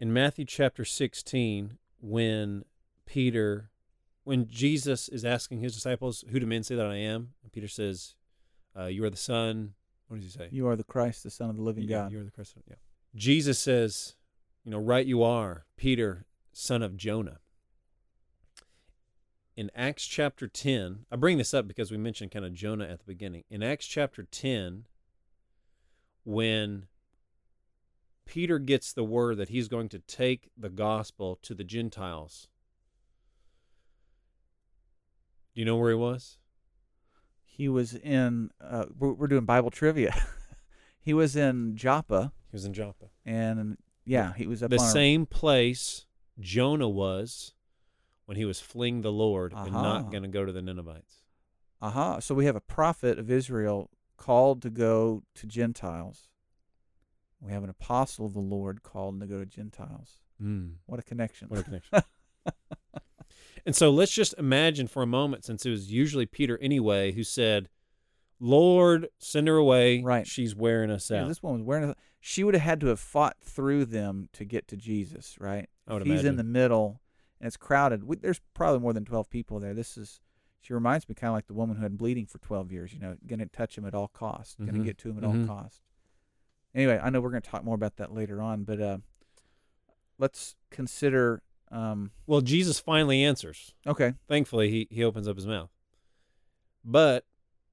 In 0.00 0.12
Matthew 0.12 0.44
chapter 0.44 0.84
16, 0.84 1.78
when 2.00 2.64
Peter 3.06 3.70
when 4.24 4.48
Jesus 4.48 5.08
is 5.08 5.24
asking 5.24 5.60
his 5.60 5.74
disciples, 5.74 6.24
"Who 6.30 6.40
do 6.40 6.46
men 6.46 6.62
say 6.62 6.74
that 6.74 6.86
I 6.86 6.96
am?" 6.96 7.34
and 7.42 7.52
Peter 7.52 7.68
says, 7.68 8.14
uh, 8.78 8.86
"You 8.86 9.04
are 9.04 9.10
the 9.10 9.16
Son." 9.16 9.74
What 10.08 10.20
does 10.20 10.24
he 10.24 10.38
say? 10.38 10.48
you 10.52 10.68
are 10.68 10.76
the 10.76 10.84
christ 10.84 11.22
the 11.22 11.30
son 11.30 11.48
of 11.48 11.56
the 11.56 11.62
living 11.62 11.84
Yeah, 11.84 12.02
god 12.02 12.12
You 12.12 12.20
are 12.20 12.24
the 12.24 12.30
Christ. 12.30 12.54
Yeah. 12.68 12.76
Jesus 13.16 13.58
says, 13.58 14.16
"You 14.64 14.70
know, 14.72 14.78
right 14.78 15.06
you 15.06 15.22
are, 15.22 15.64
Peter, 15.76 16.26
son 16.52 16.82
of 16.82 16.96
Jonah." 16.96 17.40
In 19.56 19.70
Acts 19.74 20.04
chapter 20.06 20.48
10, 20.48 21.06
I 21.12 21.16
bring 21.16 21.38
this 21.38 21.54
up 21.54 21.68
because 21.68 21.90
we 21.90 21.96
mentioned 21.96 22.32
kind 22.32 22.44
of 22.44 22.54
Jonah 22.54 22.86
at 22.86 22.98
the 22.98 23.04
beginning. 23.04 23.44
In 23.48 23.62
Acts 23.62 23.86
chapter 23.86 24.24
10, 24.24 24.86
when 26.24 26.86
Peter 28.26 28.58
gets 28.58 28.92
the 28.92 29.04
word 29.04 29.36
that 29.36 29.50
he's 29.50 29.68
going 29.68 29.88
to 29.90 30.00
take 30.00 30.50
the 30.56 30.70
gospel 30.70 31.38
to 31.42 31.54
the 31.54 31.62
Gentiles, 31.62 32.48
do 35.54 35.60
you 35.60 35.64
know 35.64 35.76
where 35.76 35.90
he 35.90 35.96
was? 35.96 36.38
He 37.56 37.68
was 37.68 37.94
in 37.94 38.50
uh, 38.60 38.84
we're, 38.98 39.12
we're 39.12 39.26
doing 39.28 39.44
bible 39.44 39.70
trivia 39.70 40.14
he 41.00 41.12
was 41.14 41.36
in 41.36 41.76
joppa 41.76 42.32
He 42.50 42.56
was 42.56 42.64
in 42.64 42.72
Joppa. 42.74 43.06
and 43.24 43.76
yeah 44.04 44.32
he 44.34 44.46
was 44.46 44.62
up 44.62 44.70
the 44.70 44.76
a- 44.76 44.92
same 45.00 45.26
place 45.26 46.06
Jonah 46.40 46.88
was 46.88 47.54
when 48.26 48.36
he 48.36 48.44
was 48.44 48.58
fleeing 48.60 49.02
the 49.02 49.12
Lord 49.12 49.52
and 49.56 49.72
not 49.72 50.10
going 50.10 50.24
to 50.24 50.28
go 50.28 50.44
to 50.44 50.50
the 50.50 50.60
Ninevites. 50.62 51.16
Aha. 51.80 52.18
So 52.18 52.34
we 52.34 52.46
have 52.46 52.56
a 52.56 52.60
prophet 52.60 53.20
of 53.20 53.30
Israel 53.30 53.88
called 54.16 54.60
to 54.62 54.70
go 54.70 55.22
to 55.36 55.46
Gentiles. 55.46 56.28
We 57.40 57.52
have 57.52 57.62
an 57.62 57.70
apostle 57.70 58.26
of 58.26 58.32
the 58.32 58.40
Lord 58.40 58.82
called 58.82 59.20
to 59.20 59.26
go 59.26 59.38
to 59.38 59.46
Gentiles. 59.46 60.22
Mm, 60.42 60.72
What 60.86 60.98
a 60.98 61.04
connection. 61.04 61.48
what 61.48 61.60
a 61.60 61.62
connection. 61.62 61.90
and 63.66 63.74
so 63.74 63.90
let's 63.90 64.12
just 64.12 64.34
imagine 64.38 64.86
for 64.88 65.02
a 65.02 65.06
moment, 65.06 65.44
since 65.44 65.64
it 65.66 65.70
was 65.70 65.90
usually 65.92 66.26
Peter 66.26 66.58
anyway 66.60 67.12
who 67.12 67.22
said, 67.24 67.68
Lord, 68.40 69.08
send 69.18 69.48
her 69.48 69.56
away. 69.56 70.02
Right. 70.02 70.26
She's 70.26 70.54
wearing 70.54 70.90
us 70.90 71.10
Yeah, 71.10 71.22
out. 71.22 71.28
this 71.28 71.42
one 71.42 71.54
was 71.54 71.62
wearing. 71.62 71.90
A, 71.90 71.94
she 72.20 72.42
would 72.44 72.54
have 72.54 72.62
had 72.62 72.80
to 72.80 72.88
have 72.88 73.00
fought 73.00 73.36
through 73.42 73.84
them 73.86 74.28
to 74.32 74.44
get 74.44 74.66
to 74.68 74.76
Jesus, 74.76 75.36
right? 75.40 75.68
I 75.86 75.94
would 75.94 76.06
He's 76.06 76.24
in 76.24 76.36
the 76.36 76.44
middle, 76.44 77.00
and 77.40 77.46
it's 77.46 77.56
crowded. 77.56 78.04
We, 78.04 78.16
there's 78.16 78.40
probably 78.54 78.80
more 78.80 78.92
than 78.92 79.04
twelve 79.04 79.30
people 79.30 79.60
there. 79.60 79.74
This 79.74 79.96
is. 79.96 80.20
She 80.60 80.72
reminds 80.72 81.06
me 81.08 81.14
kind 81.14 81.28
of 81.28 81.34
like 81.34 81.46
the 81.46 81.52
woman 81.54 81.76
who 81.76 81.82
had 81.82 81.98
bleeding 81.98 82.26
for 82.26 82.38
twelve 82.38 82.72
years. 82.72 82.92
You 82.92 83.00
know, 83.00 83.16
going 83.26 83.38
to 83.40 83.46
touch 83.46 83.76
him 83.78 83.84
at 83.86 83.94
all 83.94 84.08
costs. 84.08 84.56
Going 84.56 84.72
to 84.72 84.80
Mhm. 84.80 84.84
get 84.84 84.98
to 84.98 85.10
him 85.10 85.18
at 85.18 85.24
Mhm. 85.24 85.40
all 85.42 85.46
costs. 85.56 85.82
Anyway, 86.74 86.98
I 87.02 87.10
know 87.10 87.20
we're 87.20 87.30
going 87.30 87.42
to 87.42 87.48
talk 87.50 87.64
more 87.64 87.74
about 87.76 87.96
that 87.96 88.12
later 88.12 88.40
on, 88.42 88.64
but 88.64 88.80
uh, 88.80 88.98
let's 90.18 90.56
consider. 90.70 91.42
Um, 91.74 92.12
well, 92.28 92.40
Jesus 92.40 92.78
finally 92.78 93.24
answers. 93.24 93.74
okay, 93.84 94.14
Thankfully, 94.28 94.70
he, 94.70 94.86
he 94.90 95.02
opens 95.02 95.26
up 95.26 95.34
his 95.34 95.46
mouth. 95.46 95.70
But 96.84 97.24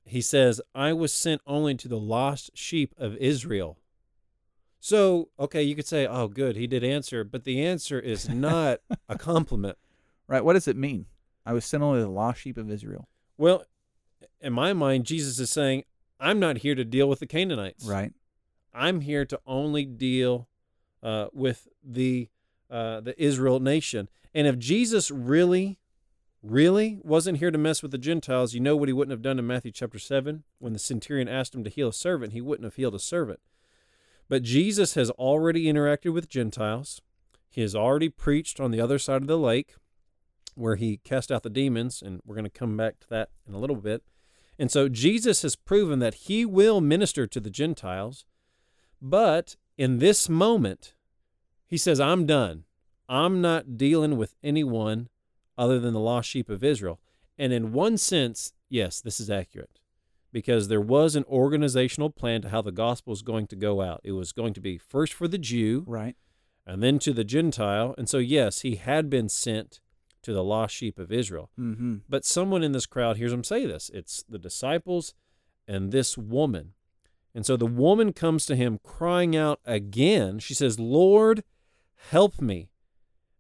he 0.04 0.22
says, 0.22 0.60
I 0.74 0.92
was 0.94 1.14
sent 1.14 1.42
only 1.46 1.76
to 1.76 1.88
the 1.88 2.00
lost 2.00 2.50
sheep 2.56 2.96
of 2.98 3.16
Israel. 3.18 3.78
So, 4.80 5.30
okay, 5.40 5.62
you 5.62 5.76
could 5.76 5.88
say, 5.88 6.08
oh, 6.08 6.28
good, 6.28 6.56
he 6.56 6.66
did 6.66 6.84
answer, 6.84 7.24
but 7.24 7.44
the 7.44 7.64
answer 7.64 8.00
is 8.00 8.28
not 8.48 8.80
a 9.08 9.18
compliment. 9.18 9.78
right. 10.28 10.44
What 10.44 10.54
does 10.54 10.68
it 10.68 10.76
mean? 10.76 11.06
I 11.46 11.54
was 11.54 11.64
sent 11.66 11.84
only 11.84 12.00
to 12.00 12.06
the 12.06 12.12
lost 12.12 12.42
sheep 12.42 12.58
of 12.58 12.72
Israel. 12.72 13.08
Well, 13.38 13.64
in 14.40 14.54
my 14.54 14.74
mind, 14.74 15.06
Jesus 15.06 15.38
is 15.40 15.52
saying, 15.52 15.84
I'm 16.20 16.40
not 16.40 16.60
here 16.60 16.74
to 16.74 16.84
deal 16.84 17.08
with 17.08 17.20
the 17.20 17.28
Canaanites. 17.28 17.86
Right. 17.86 18.14
I'm 18.74 19.02
here 19.02 19.26
to 19.26 19.40
only 19.46 19.86
deal 19.86 20.48
uh, 21.04 21.28
with 21.34 21.68
the 21.84 22.30
uh, 22.72 23.02
the 23.02 23.22
Israel 23.22 23.60
nation. 23.60 24.10
And 24.34 24.48
if 24.48 24.58
Jesus 24.58 25.12
really, 25.12 25.78
really 26.42 27.00
wasn't 27.04 27.40
here 27.40 27.52
to 27.52 27.58
mess 27.58 27.84
with 27.84 27.92
the 27.92 27.98
Gentiles, 27.98 28.54
you 28.54 28.62
know 28.62 28.76
what 28.76 28.90
he 28.90 28.94
wouldn't 28.94 29.12
have 29.12 29.22
done 29.22 29.38
in 29.38 29.46
Matthew 29.46 29.72
chapter 29.72 30.00
seven 30.00 30.44
when 30.60 30.74
the 30.74 30.80
centurion 30.80 31.28
asked 31.28 31.54
him 31.54 31.64
to 31.66 31.70
heal 31.70 31.90
a 31.90 31.94
servant. 31.94 32.34
He 32.34 32.42
wouldn't 32.42 32.66
have 32.66 32.76
healed 32.76 32.96
a 32.96 33.00
servant. 33.00 33.42
But 34.30 34.44
Jesus 34.44 34.94
has 34.94 35.10
already 35.12 35.66
interacted 35.66 36.14
with 36.14 36.30
Gentiles. 36.30 37.02
He 37.50 37.60
has 37.60 37.76
already 37.76 38.08
preached 38.08 38.62
on 38.62 38.72
the 38.72 38.80
other 38.80 38.98
side 38.98 39.22
of 39.22 39.28
the 39.28 39.38
lake, 39.38 39.76
where 40.56 40.78
he 40.78 41.02
cast 41.04 41.32
out 41.32 41.44
the 41.44 41.50
demons, 41.50 42.02
and 42.02 42.22
we're 42.26 42.36
going 42.36 42.46
to 42.46 42.50
come 42.50 42.78
back 42.78 43.02
to 43.02 43.10
that 43.10 43.30
in 43.46 43.54
a 43.54 43.60
little 43.60 43.76
bit. 43.76 44.04
And 44.58 44.72
so 44.72 44.88
Jesus 44.88 45.42
has 45.42 45.56
proven 45.58 46.00
that 46.00 46.14
he 46.14 46.46
will 46.46 46.80
minister 46.80 47.28
to 47.28 47.40
the 47.42 47.50
Gentiles. 47.50 48.26
But 49.02 49.58
in 49.78 50.00
this 50.00 50.30
moment, 50.30 50.94
he 51.72 51.78
says, 51.78 52.00
I'm 52.00 52.28
done. 52.28 52.66
I'm 53.10 53.42
not 53.42 53.78
dealing 53.78 54.16
with 54.18 54.36
anyone 54.44 55.10
other 55.58 55.80
than 55.80 55.94
the 55.94 56.00
lost 56.00 56.30
sheep 56.30 56.50
of 56.50 56.64
Israel. 56.64 57.00
And 57.38 57.52
in 57.52 57.74
one 57.74 57.98
sense, 57.98 58.54
yes, 58.70 59.02
this 59.02 59.20
is 59.20 59.30
accurate 59.30 59.80
because 60.32 60.68
there 60.68 60.80
was 60.82 61.16
an 61.16 61.26
organizational 61.26 62.10
plan 62.10 62.42
to 62.44 62.50
how 62.50 62.62
the 62.62 62.72
gospel 62.72 63.12
was 63.12 63.22
going 63.22 63.48
to 63.48 63.56
go 63.56 63.82
out. 63.82 64.00
It 64.04 64.12
was 64.12 64.32
going 64.32 64.54
to 64.54 64.62
be 64.62 64.78
first 64.78 65.14
for 65.14 65.28
the 65.28 65.38
Jew 65.38 65.84
Right. 65.88 66.16
and 66.66 66.84
then 66.84 67.00
to 67.00 67.12
the 67.14 67.24
Gentile. 67.24 67.96
And 67.98 68.08
so, 68.08 68.18
yes, 68.20 68.62
he 68.62 68.76
had 68.76 69.10
been 69.10 69.28
sent 69.30 69.80
to 70.24 70.32
the 70.34 70.44
lost 70.44 70.76
sheep 70.76 71.00
of 71.00 71.12
Israel. 71.12 71.50
Mm-hmm. 71.60 71.96
But 72.08 72.26
someone 72.26 72.64
in 72.64 72.74
this 72.74 72.86
crowd 72.86 73.18
hears 73.18 73.34
him 73.34 73.44
say 73.44 73.66
this. 73.66 73.90
It's 73.94 74.24
the 74.30 74.38
disciples 74.40 75.14
and 75.68 75.92
this 75.92 76.18
woman. 76.18 76.74
And 77.34 77.46
so 77.46 77.58
the 77.58 77.66
woman 77.66 78.14
comes 78.14 78.46
to 78.46 78.56
him 78.56 78.80
crying 78.84 79.36
out 79.36 79.60
again. 79.66 80.40
She 80.40 80.54
says, 80.54 80.80
Lord, 80.80 81.44
help 82.10 82.42
me. 82.42 82.70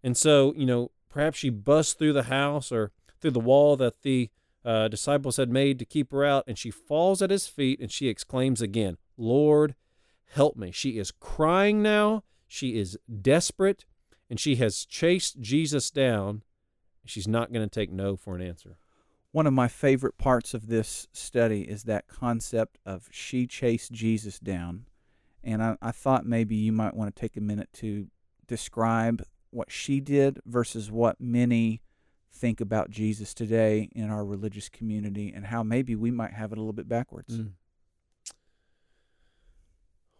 And 0.03 0.17
so, 0.17 0.53
you 0.55 0.65
know, 0.65 0.91
perhaps 1.09 1.37
she 1.37 1.49
busts 1.49 1.93
through 1.93 2.13
the 2.13 2.23
house 2.23 2.71
or 2.71 2.91
through 3.19 3.31
the 3.31 3.39
wall 3.39 3.75
that 3.77 4.01
the 4.01 4.29
uh, 4.63 4.87
disciples 4.87 5.37
had 5.37 5.49
made 5.49 5.79
to 5.79 5.85
keep 5.85 6.11
her 6.11 6.23
out. 6.23 6.43
And 6.47 6.57
she 6.57 6.71
falls 6.71 7.21
at 7.21 7.29
his 7.29 7.47
feet 7.47 7.79
and 7.79 7.91
she 7.91 8.07
exclaims 8.07 8.61
again, 8.61 8.97
Lord, 9.17 9.75
help 10.33 10.55
me. 10.55 10.71
She 10.71 10.97
is 10.97 11.11
crying 11.11 11.81
now. 11.81 12.23
She 12.47 12.77
is 12.77 12.97
desperate 13.21 13.85
and 14.29 14.39
she 14.39 14.55
has 14.57 14.85
chased 14.85 15.39
Jesus 15.39 15.89
down. 15.89 16.43
She's 17.05 17.27
not 17.27 17.51
going 17.51 17.67
to 17.67 17.73
take 17.73 17.91
no 17.91 18.15
for 18.15 18.35
an 18.35 18.41
answer. 18.41 18.77
One 19.31 19.47
of 19.47 19.53
my 19.53 19.67
favorite 19.67 20.17
parts 20.17 20.53
of 20.53 20.67
this 20.67 21.07
study 21.13 21.61
is 21.61 21.83
that 21.83 22.07
concept 22.07 22.77
of 22.85 23.07
she 23.11 23.47
chased 23.47 23.91
Jesus 23.91 24.39
down. 24.39 24.85
And 25.43 25.63
I, 25.63 25.77
I 25.81 25.91
thought 25.91 26.25
maybe 26.25 26.55
you 26.55 26.71
might 26.71 26.93
want 26.93 27.13
to 27.13 27.19
take 27.19 27.37
a 27.37 27.41
minute 27.41 27.69
to 27.75 28.07
describe 28.51 29.23
what 29.49 29.71
she 29.71 30.01
did 30.01 30.41
versus 30.45 30.91
what 30.91 31.19
many 31.21 31.81
think 32.29 32.59
about 32.59 32.89
Jesus 32.89 33.33
today 33.33 33.89
in 33.95 34.09
our 34.09 34.25
religious 34.25 34.67
community 34.67 35.31
and 35.33 35.45
how 35.45 35.63
maybe 35.63 35.95
we 35.95 36.11
might 36.11 36.33
have 36.33 36.51
it 36.51 36.57
a 36.57 36.61
little 36.61 36.73
bit 36.73 36.89
backwards. 36.89 37.37
Mm. 37.39 37.51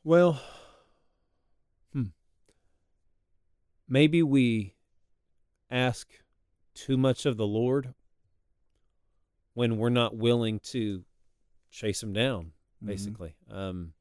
Well, 0.04 0.42
hmm. 1.94 2.06
Maybe 3.88 4.24
we 4.24 4.76
ask 5.70 6.08
too 6.74 6.98
much 6.98 7.26
of 7.26 7.36
the 7.36 7.46
Lord 7.46 7.94
when 9.54 9.78
we're 9.78 9.90
not 9.90 10.16
willing 10.16 10.60
to 10.60 11.04
chase 11.70 12.02
him 12.02 12.14
down, 12.14 12.54
Mhm. 12.82 12.88
basically. 12.88 13.36
Um, 13.50 13.94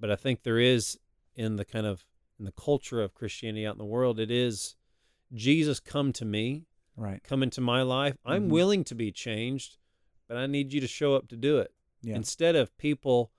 but 0.00 0.10
I 0.10 0.16
think 0.16 0.42
there 0.42 0.58
is 0.58 0.98
in 1.36 1.56
the 1.56 1.64
kind 1.64 1.86
of 1.86 2.04
in 2.38 2.44
the 2.44 2.52
culture 2.52 3.02
of 3.02 3.14
Christianity 3.14 3.66
out 3.66 3.74
in 3.74 3.78
the 3.78 3.84
world, 3.84 4.18
it 4.20 4.30
is 4.30 4.76
Jesus 5.32 5.80
come 5.80 6.12
to 6.14 6.24
me, 6.24 6.66
Right. 6.96 7.22
come 7.22 7.42
into 7.42 7.60
my 7.60 7.82
life. 7.82 8.16
I'm 8.24 8.46
Mhm. 8.48 8.50
willing 8.52 8.84
to 8.84 8.94
be 8.94 9.12
changed, 9.12 9.78
but 10.28 10.36
I 10.36 10.46
need 10.46 10.72
you 10.72 10.80
to 10.80 10.86
show 10.86 11.14
up 11.14 11.28
to 11.28 11.36
do 11.36 11.58
it 11.58 11.72
Yeah. 12.02 12.16
instead 12.16 12.56
of 12.56 12.76
people 12.78 13.32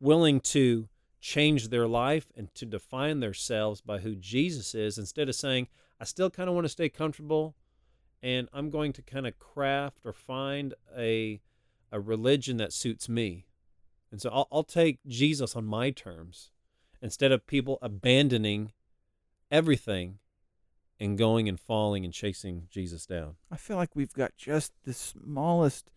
willing 0.00 0.40
to 0.40 0.88
change 1.20 1.68
their 1.68 1.86
life 1.86 2.32
and 2.34 2.52
to 2.54 2.66
define 2.66 3.20
themselves 3.20 3.80
by 3.80 4.00
who 4.00 4.14
Jesus 4.16 4.74
is, 4.74 4.98
instead 4.98 5.28
of 5.28 5.34
saying, 5.34 5.68
I 6.00 6.04
still 6.04 6.30
kind 6.30 6.48
of 6.48 6.54
want 6.54 6.64
to 6.64 6.68
stay 6.70 6.88
comfortable 6.88 7.54
and 8.22 8.48
I'm 8.52 8.70
going 8.70 8.92
to 8.94 9.02
kind 9.02 9.26
of 9.26 9.38
craft 9.38 9.98
or 10.04 10.12
find 10.12 10.74
a, 10.96 11.40
a 11.90 12.00
religion 12.00 12.56
that 12.58 12.72
suits 12.72 13.08
me. 13.08 13.46
And 14.10 14.20
so 14.20 14.30
I'll, 14.30 14.48
I'll 14.52 14.64
take 14.64 15.00
Jesus 15.06 15.54
on 15.56 15.64
my 15.64 15.90
terms 15.90 16.50
instead 17.02 17.32
of 17.32 17.46
people 17.46 17.78
abandoning 17.82 18.72
everything 19.50 20.18
and 21.00 21.18
going 21.18 21.48
and 21.48 21.58
falling 21.58 22.04
and 22.04 22.14
chasing 22.14 22.68
Jesus 22.70 23.04
down. 23.06 23.34
I 23.50 23.56
feel 23.56 23.76
like 23.76 23.96
we've 23.96 24.14
got 24.14 24.36
just 24.36 24.72
the 24.84 24.94
smallest, 24.94 25.90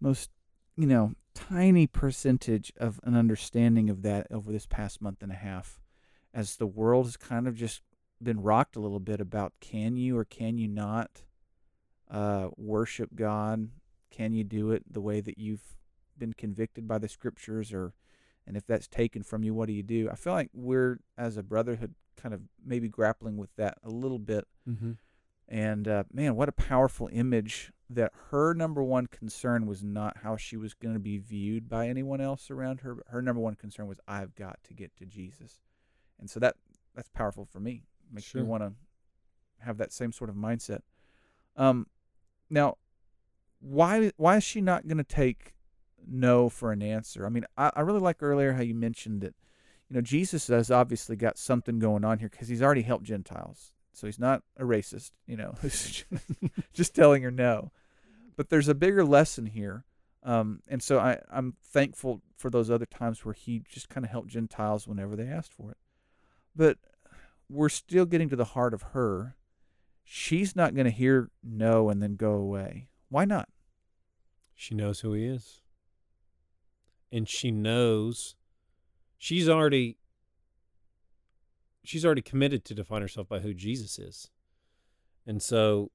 most, 0.00 0.30
you 0.76 0.86
know, 0.86 1.12
tiny 1.32 1.86
percentage 1.86 2.72
of 2.76 2.98
an 3.04 3.14
understanding 3.14 3.88
of 3.88 4.02
that 4.02 4.26
over 4.30 4.50
this 4.50 4.66
past 4.66 5.00
month 5.00 5.22
and 5.22 5.30
a 5.30 5.36
half 5.36 5.80
as 6.34 6.56
the 6.56 6.66
world 6.66 7.06
has 7.06 7.16
kind 7.16 7.46
of 7.46 7.54
just 7.54 7.82
been 8.22 8.42
rocked 8.42 8.76
a 8.76 8.80
little 8.80 9.00
bit 9.00 9.20
about 9.20 9.52
can 9.60 9.96
you 9.96 10.18
or 10.18 10.24
can 10.24 10.58
you 10.58 10.66
not 10.66 11.22
uh, 12.10 12.48
worship 12.56 13.10
God? 13.14 13.68
Can 14.10 14.32
you 14.32 14.42
do 14.44 14.70
it 14.72 14.82
the 14.90 15.00
way 15.00 15.20
that 15.20 15.38
you've 15.38 15.76
been 16.18 16.32
convicted 16.32 16.88
by 16.88 16.98
the 16.98 17.08
scriptures 17.08 17.72
or 17.72 17.92
and 18.46 18.56
if 18.56 18.66
that's 18.66 18.86
taken 18.88 19.22
from 19.22 19.42
you 19.42 19.52
what 19.54 19.66
do 19.66 19.72
you 19.72 19.82
do 19.82 20.08
i 20.10 20.14
feel 20.14 20.32
like 20.32 20.50
we're 20.52 20.98
as 21.18 21.36
a 21.36 21.42
brotherhood 21.42 21.94
kind 22.16 22.32
of 22.34 22.40
maybe 22.64 22.88
grappling 22.88 23.36
with 23.36 23.54
that 23.56 23.78
a 23.82 23.90
little 23.90 24.18
bit 24.18 24.46
Mm-hmm. 24.68 24.92
and 25.48 25.86
uh, 25.86 26.04
man, 26.12 26.34
what 26.34 26.48
a 26.48 26.52
powerful 26.52 27.08
image 27.12 27.70
that 27.88 28.10
her 28.30 28.52
number 28.52 28.82
one 28.82 29.06
concern 29.06 29.66
was 29.66 29.84
not 29.84 30.16
how 30.24 30.36
she 30.36 30.56
was 30.56 30.74
going 30.74 30.94
to 30.94 30.98
be 31.00 31.18
viewed 31.18 31.68
by 31.68 31.86
anyone 31.88 32.20
else 32.20 32.50
around 32.50 32.80
her. 32.80 32.96
Her 33.08 33.22
number 33.22 33.40
one 33.40 33.54
concern 33.54 33.86
was, 33.86 34.00
I've 34.08 34.34
got 34.34 34.58
to 34.64 34.74
get 34.74 34.96
to 34.96 35.06
Jesus. 35.06 35.60
And 36.18 36.28
so 36.28 36.40
that 36.40 36.56
that's 36.96 37.08
powerful 37.10 37.44
for 37.44 37.60
me. 37.60 37.84
Makes 38.10 38.26
Sure. 38.26 38.42
me 38.42 38.48
want 38.48 38.64
to 38.64 38.72
have 39.64 39.78
that 39.78 39.92
same 39.92 40.10
sort 40.10 40.30
of 40.30 40.34
mindset. 40.36 40.80
Um, 41.54 41.86
now, 42.50 42.76
why 43.60 44.10
why 44.16 44.38
is 44.38 44.42
she 44.44 44.60
not 44.60 44.88
going 44.88 44.98
to 44.98 45.04
take 45.04 45.54
no 46.06 46.48
for 46.48 46.72
an 46.72 46.82
answer? 46.82 47.26
I 47.26 47.28
mean, 47.28 47.44
I, 47.56 47.70
I 47.74 47.80
really 47.80 48.00
like 48.00 48.22
earlier 48.22 48.52
how 48.52 48.62
you 48.62 48.74
mentioned 48.74 49.22
that, 49.22 49.34
you 49.88 49.94
know, 49.94 50.00
Jesus 50.00 50.48
has 50.48 50.70
obviously 50.70 51.16
got 51.16 51.38
something 51.38 51.78
going 51.78 52.04
on 52.04 52.18
here 52.18 52.28
because 52.28 52.48
he's 52.48 52.62
already 52.62 52.82
helped 52.82 53.04
Gentiles. 53.04 53.72
So 53.92 54.06
he's 54.06 54.18
not 54.18 54.42
a 54.58 54.64
racist, 54.64 55.12
you 55.26 55.36
know, 55.36 55.54
just 56.72 56.94
telling 56.94 57.22
her 57.22 57.30
no. 57.30 57.72
But 58.36 58.50
there's 58.50 58.68
a 58.68 58.74
bigger 58.74 59.04
lesson 59.04 59.46
here. 59.46 59.84
Um, 60.22 60.60
and 60.68 60.82
so 60.82 60.98
I, 60.98 61.20
I'm 61.30 61.54
thankful 61.64 62.20
for 62.36 62.50
those 62.50 62.70
other 62.70 62.84
times 62.84 63.24
where 63.24 63.32
he 63.32 63.62
just 63.70 63.88
kind 63.88 64.04
of 64.04 64.10
helped 64.10 64.28
Gentiles 64.28 64.86
whenever 64.86 65.16
they 65.16 65.28
asked 65.28 65.54
for 65.54 65.70
it. 65.70 65.78
But 66.54 66.78
we're 67.48 67.68
still 67.68 68.04
getting 68.04 68.28
to 68.28 68.36
the 68.36 68.44
heart 68.44 68.74
of 68.74 68.82
her. 68.92 69.36
She's 70.04 70.54
not 70.54 70.74
going 70.74 70.84
to 70.84 70.90
hear 70.90 71.30
no 71.42 71.88
and 71.88 72.02
then 72.02 72.16
go 72.16 72.32
away. 72.32 72.88
Why 73.08 73.24
not? 73.24 73.48
She 74.54 74.74
knows 74.74 75.00
who 75.00 75.12
he 75.12 75.24
is. 75.24 75.60
And 77.12 77.28
she 77.28 77.50
knows 77.50 78.34
she's 79.18 79.48
already 79.48 79.96
she's 81.84 82.04
already 82.04 82.22
committed 82.22 82.64
to 82.64 82.74
define 82.74 83.02
herself 83.02 83.28
by 83.28 83.38
who 83.40 83.54
Jesus 83.54 83.98
is. 83.98 84.30
And 85.26 85.40
so 85.42 85.90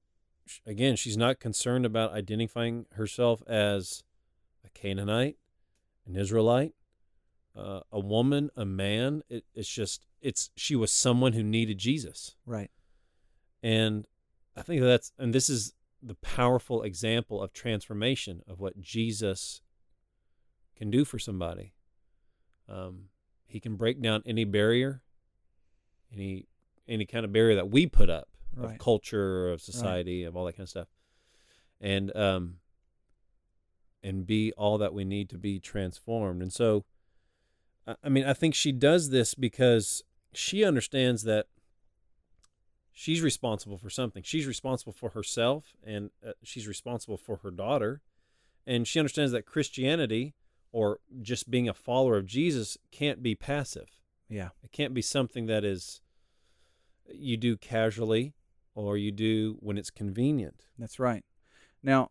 again, 0.66 0.96
she's 0.96 1.16
not 1.16 1.38
concerned 1.40 1.84
about 1.86 2.12
identifying 2.12 2.86
herself 2.92 3.42
as 3.46 4.02
a 4.64 4.70
Canaanite. 4.70 5.36
an 6.06 6.16
Israelite, 6.16 6.74
uh, 7.56 7.80
a 7.92 8.00
woman, 8.00 8.50
a 8.56 8.64
man. 8.64 9.22
It, 9.28 9.44
it's 9.54 9.68
just 9.68 10.06
it's 10.20 10.50
she 10.56 10.74
was 10.76 10.90
someone 10.90 11.32
who 11.34 11.42
needed 11.42 11.78
Jesus, 11.78 12.36
Right. 12.46 12.70
and 13.62 14.06
I 14.56 14.62
think 14.62 14.80
that's 14.82 15.12
and 15.18 15.32
this 15.34 15.48
is 15.48 15.74
the 16.02 16.14
powerful 16.16 16.82
example 16.82 17.40
of 17.42 17.52
transformation 17.52 18.42
of 18.48 18.58
what 18.58 18.80
Jesus 18.80 19.60
can 20.82 20.90
do 20.90 21.04
for 21.04 21.16
somebody. 21.18 21.74
Um, 22.68 23.04
he 23.46 23.60
can 23.60 23.76
break 23.76 24.02
down 24.02 24.22
any 24.26 24.44
barrier, 24.44 25.02
any 26.12 26.46
any 26.88 27.06
kind 27.06 27.24
of 27.24 27.32
barrier 27.32 27.54
that 27.54 27.70
we 27.70 27.86
put 27.86 28.10
up 28.10 28.28
Right. 28.54 28.72
of 28.72 28.78
culture, 28.78 29.48
of 29.50 29.62
society, 29.62 30.24
of 30.24 30.36
all 30.36 30.44
that 30.44 30.54
kind 30.56 30.64
of 30.64 30.68
stuff, 30.68 30.88
and 31.80 32.14
um, 32.16 32.56
and 34.02 34.26
be 34.26 34.52
all 34.58 34.76
that 34.78 34.92
we 34.92 35.04
need 35.04 35.30
to 35.30 35.38
be 35.38 35.58
transformed. 35.60 36.42
And 36.42 36.52
so, 36.52 36.84
I 37.86 37.94
I 38.04 38.08
mean, 38.10 38.24
I 38.24 38.34
think 38.34 38.54
she 38.54 38.72
does 38.72 39.08
this 39.10 39.34
because 39.34 40.02
she 40.34 40.64
understands 40.64 41.22
that 41.22 41.46
she's 42.92 43.22
responsible 43.22 43.78
for 43.78 43.88
something. 43.88 44.22
She's 44.22 44.46
responsible 44.46 44.92
for 44.92 45.10
herself, 45.10 45.76
and 45.82 46.10
uh, 46.26 46.32
she's 46.42 46.66
responsible 46.66 47.16
for 47.16 47.36
her 47.38 47.50
daughter, 47.52 48.02
and 48.66 48.86
she 48.86 48.98
understands 48.98 49.32
that 49.32 49.46
Christianity 49.46 50.34
or 50.72 50.98
just 51.20 51.50
being 51.50 51.68
a 51.68 51.74
follower 51.74 52.16
of 52.16 52.26
Jesus 52.26 52.78
can't 52.90 53.22
be 53.22 53.34
passive. 53.34 54.00
Yeah. 54.28 54.48
It 54.64 54.72
can't 54.72 54.94
be 54.94 55.02
something 55.02 55.46
that 55.46 55.64
is 55.64 56.00
you 57.06 57.36
do 57.36 57.56
casually 57.56 58.34
or 58.74 58.96
you 58.96 59.12
do 59.12 59.56
when 59.60 59.76
it's 59.76 59.90
convenient. 59.90 60.66
That's 60.78 60.98
right. 60.98 61.24
Now, 61.82 62.10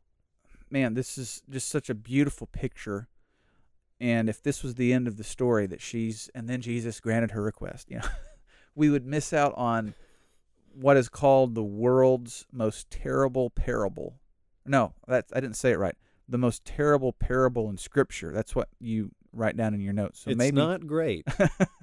man, 0.69 0.93
this 0.93 1.17
is 1.17 1.41
just 1.50 1.69
such 1.69 1.89
a 1.89 1.95
beautiful 1.95 2.47
picture. 2.47 3.08
And 4.00 4.30
if 4.30 4.41
this 4.41 4.63
was 4.63 4.76
the 4.76 4.93
end 4.93 5.08
of 5.08 5.17
the 5.17 5.24
story 5.24 5.67
that 5.67 5.82
she's 5.82 6.30
and 6.36 6.47
then 6.47 6.62
Jesus 6.62 7.00
granted 7.00 7.32
her 7.32 7.41
request, 7.41 7.89
you 7.89 7.97
know, 7.97 8.08
we 8.76 8.89
would 8.89 9.06
miss 9.06 9.34
out 9.34 9.54
on 9.56 9.95
what 10.74 10.97
is 10.97 11.10
called 11.10 11.56
the 11.56 11.63
world's 11.63 12.45
most 12.52 12.89
terrible 12.89 13.50
parable. 13.50 14.19
No, 14.65 14.93
that's 15.08 15.34
I 15.34 15.39
didn't 15.39 15.58
say 15.58 15.71
it 15.71 15.80
right. 15.80 15.95
The 16.32 16.38
most 16.38 16.63
terrible 16.63 17.12
parable 17.12 17.70
in 17.70 17.78
scripture. 17.78 18.32
That's 18.32 18.56
what 18.56 18.70
you 18.80 19.12
write 19.34 19.58
down 19.58 19.74
in 19.74 19.82
your 19.82 19.94
notes. 19.94 20.22
So 20.22 20.32
it's 20.32 20.38
maybe 20.38 20.56
not 20.56 20.88
great. 20.88 21.28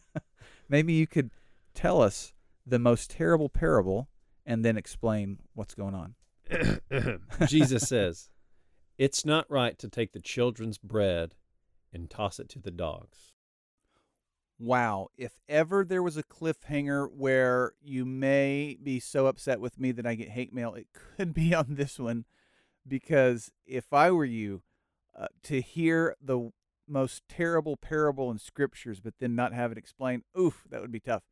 maybe 0.69 0.95
you 0.95 1.07
could 1.07 1.31
tell 1.75 2.01
us 2.01 2.33
the 2.67 2.79
most 2.79 3.11
terrible 3.11 3.49
parable 3.49 4.09
and 4.47 4.65
then 4.65 4.77
explain 4.77 5.39
what's 5.55 5.75
going 5.75 5.95
on. 5.95 6.15
Jesus 7.47 7.89
says, 7.89 8.31
It's 8.97 9.25
not 9.25 9.51
right 9.51 9.79
to 9.79 9.89
take 9.89 10.13
the 10.13 10.21
children's 10.21 10.79
bread 10.79 11.35
and 11.93 12.09
toss 12.09 12.39
it 12.39 12.49
to 12.51 12.59
the 12.59 12.71
dogs. 12.71 13.33
Wow, 14.59 15.09
if 15.17 15.39
ever 15.49 15.85
there 15.85 16.03
was 16.03 16.17
a 16.17 16.23
cliffhanger 16.25 17.09
where 17.13 17.75
you 17.81 18.05
may 18.05 18.77
be 18.83 18.99
so 18.99 19.27
upset 19.27 19.61
with 19.61 19.79
me 19.79 19.93
that 19.93 20.07
I 20.07 20.17
get 20.17 20.31
hate 20.31 20.53
mail, 20.53 20.75
it 20.75 20.89
could 20.93 21.33
be 21.33 21.55
on 21.55 21.67
this 21.69 21.99
one 21.99 22.25
because 22.87 23.51
if 23.67 23.93
I 23.93 24.11
were 24.11 24.25
you, 24.25 24.63
uh, 25.19 25.27
to 25.43 25.61
hear 25.61 26.15
the 26.23 26.51
most 26.87 27.23
terrible 27.29 27.77
parable 27.77 28.31
in 28.31 28.39
scriptures 28.39 29.01
but 29.01 29.15
then 29.19 29.35
not 29.35 29.53
have 29.53 29.73
it 29.73 29.79
explained, 29.79 30.23
oof, 30.39 30.65
that 30.71 30.81
would 30.81 30.93
be 30.93 31.01
tough. 31.01 31.25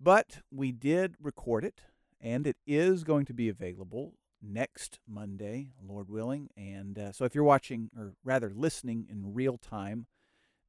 But 0.00 0.38
we 0.50 0.72
did 0.72 1.16
record 1.20 1.64
it 1.64 1.82
and 2.20 2.46
it 2.46 2.56
is 2.66 3.04
going 3.04 3.26
to 3.26 3.34
be 3.34 3.48
available 3.48 4.14
next 4.40 4.98
Monday, 5.08 5.72
Lord 5.82 6.08
willing. 6.08 6.50
And 6.56 6.98
uh, 6.98 7.12
so 7.12 7.24
if 7.24 7.34
you're 7.34 7.44
watching, 7.44 7.90
or 7.96 8.14
rather 8.24 8.52
listening 8.54 9.06
in 9.10 9.34
real 9.34 9.58
time, 9.58 10.06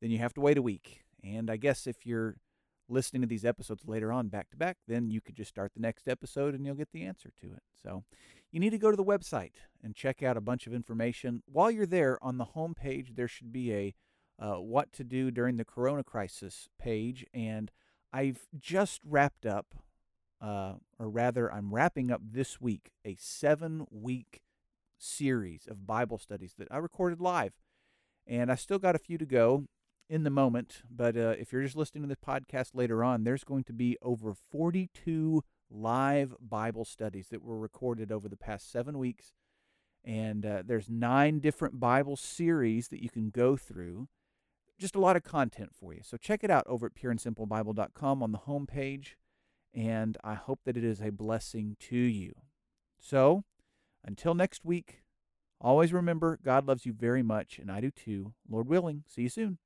then 0.02 0.12
you 0.12 0.20
have 0.20 0.34
to 0.36 0.42
wait 0.42 0.58
a 0.58 0.62
week. 0.62 1.04
And 1.24 1.50
I 1.50 1.58
guess 1.58 1.88
if 1.88 2.06
you're 2.06 2.36
listening 2.88 3.22
to 3.22 3.28
these 3.28 3.46
episodes 3.46 3.88
later 3.88 4.12
on 4.12 4.28
back 4.28 4.50
to 4.52 4.58
back, 4.58 4.78
then 4.88 5.10
you 5.10 5.22
could 5.22 5.36
just 5.36 5.50
start 5.50 5.74
the 5.74 5.82
next 5.82 6.08
episode 6.08 6.54
and 6.54 6.66
you'll 6.66 6.76
get 6.76 6.92
the 6.92 7.04
answer 7.04 7.32
to 7.42 7.48
it. 7.48 7.64
So 7.82 8.04
you 8.52 8.60
need 8.60 8.72
to 8.72 8.78
go 8.78 8.92
to 8.92 8.98
the 8.98 9.04
website 9.04 9.54
and 9.84 9.96
check 9.96 10.24
out 10.24 10.38
a 10.38 10.42
bunch 10.42 10.68
of 10.68 10.74
information. 10.74 11.44
While 11.46 11.72
you're 11.72 11.86
there 11.86 12.18
on 12.24 12.38
the 12.38 12.46
home 12.46 12.74
page, 12.74 13.16
there 13.16 13.28
should 13.28 13.52
be 13.52 13.74
a 13.74 13.96
uh, 14.38 14.56
what 14.56 14.92
to 14.94 15.04
do 15.04 15.32
during 15.32 15.58
the 15.58 15.66
corona 15.66 16.04
crisis 16.04 16.68
page. 16.78 17.26
And 17.34 17.72
I've 18.12 18.48
just 18.58 19.02
wrapped 19.06 19.46
up, 19.46 19.76
uh, 20.42 20.74
or 21.00 21.10
rather, 21.10 21.52
I'm 21.52 21.74
wrapping 21.74 22.12
up 22.12 22.22
this 22.24 22.60
week 22.60 22.92
a 23.06 23.16
seven 23.20 23.86
week 23.90 24.42
series 24.98 25.68
of 25.68 25.88
Bible 25.88 26.18
studies 26.18 26.54
that 26.58 26.68
I 26.72 26.78
recorded 26.78 27.22
live. 27.22 27.54
And 28.28 28.52
I 28.52 28.56
still 28.56 28.80
got 28.80 28.96
a 28.96 29.00
few 29.00 29.18
to 29.18 29.26
go 29.26 29.66
in 30.10 30.24
the 30.24 30.30
moment, 30.30 30.84
but 30.90 31.18
uh, 31.18 31.36
if 31.40 31.52
you're 31.52 31.64
just 31.64 31.76
listening 31.76 32.04
to 32.04 32.08
this 32.08 32.18
podcast 32.26 32.72
later 32.74 33.04
on, 33.04 33.24
there's 33.24 33.44
going 33.44 33.64
to 33.66 33.74
be 33.74 33.98
over 34.02 34.34
42 34.34 35.44
live 35.70 36.36
Bible 36.40 36.86
studies 36.86 37.28
that 37.30 37.42
were 37.42 37.58
recorded 37.58 38.12
over 38.12 38.30
the 38.30 38.38
past 38.38 38.72
seven 38.72 38.98
weeks. 39.00 39.34
And 40.04 40.46
uh, 40.46 40.64
there's 40.66 40.90
nine 40.90 41.40
different 41.40 41.80
Bible 41.80 42.16
series 42.16 42.90
that 42.90 43.02
you 43.02 43.10
can 43.10 43.32
go 43.32 43.58
through. 43.58 44.08
Just 44.78 44.96
a 44.96 45.00
lot 45.00 45.16
of 45.16 45.24
content 45.24 45.72
for 45.74 45.94
you. 45.94 46.02
So 46.04 46.18
check 46.18 46.44
it 46.44 46.52
out 46.52 46.68
over 46.68 46.86
at 46.86 46.96
pureandsimplebible.com 46.96 48.22
on 48.22 48.32
the 48.32 48.40
home 48.40 48.68
page. 48.68 49.18
And 49.74 50.18
I 50.24 50.36
hope 50.36 50.60
that 50.66 50.78
it 50.78 50.84
is 50.84 51.02
a 51.02 51.10
blessing 51.10 51.76
to 51.82 51.98
you. 51.98 52.34
So 53.00 53.44
until 54.04 54.36
next 54.36 54.64
week, 54.64 55.02
always 55.60 55.92
remember 55.92 56.40
God 56.44 56.68
loves 56.68 56.86
you 56.86 56.94
very 56.94 57.24
much, 57.24 57.58
and 57.58 57.72
I 57.72 57.82
do 57.82 57.90
too. 57.90 58.34
Lord 58.48 58.68
willing, 58.68 59.04
see 59.08 59.24
you 59.24 59.30
soon. 59.30 59.58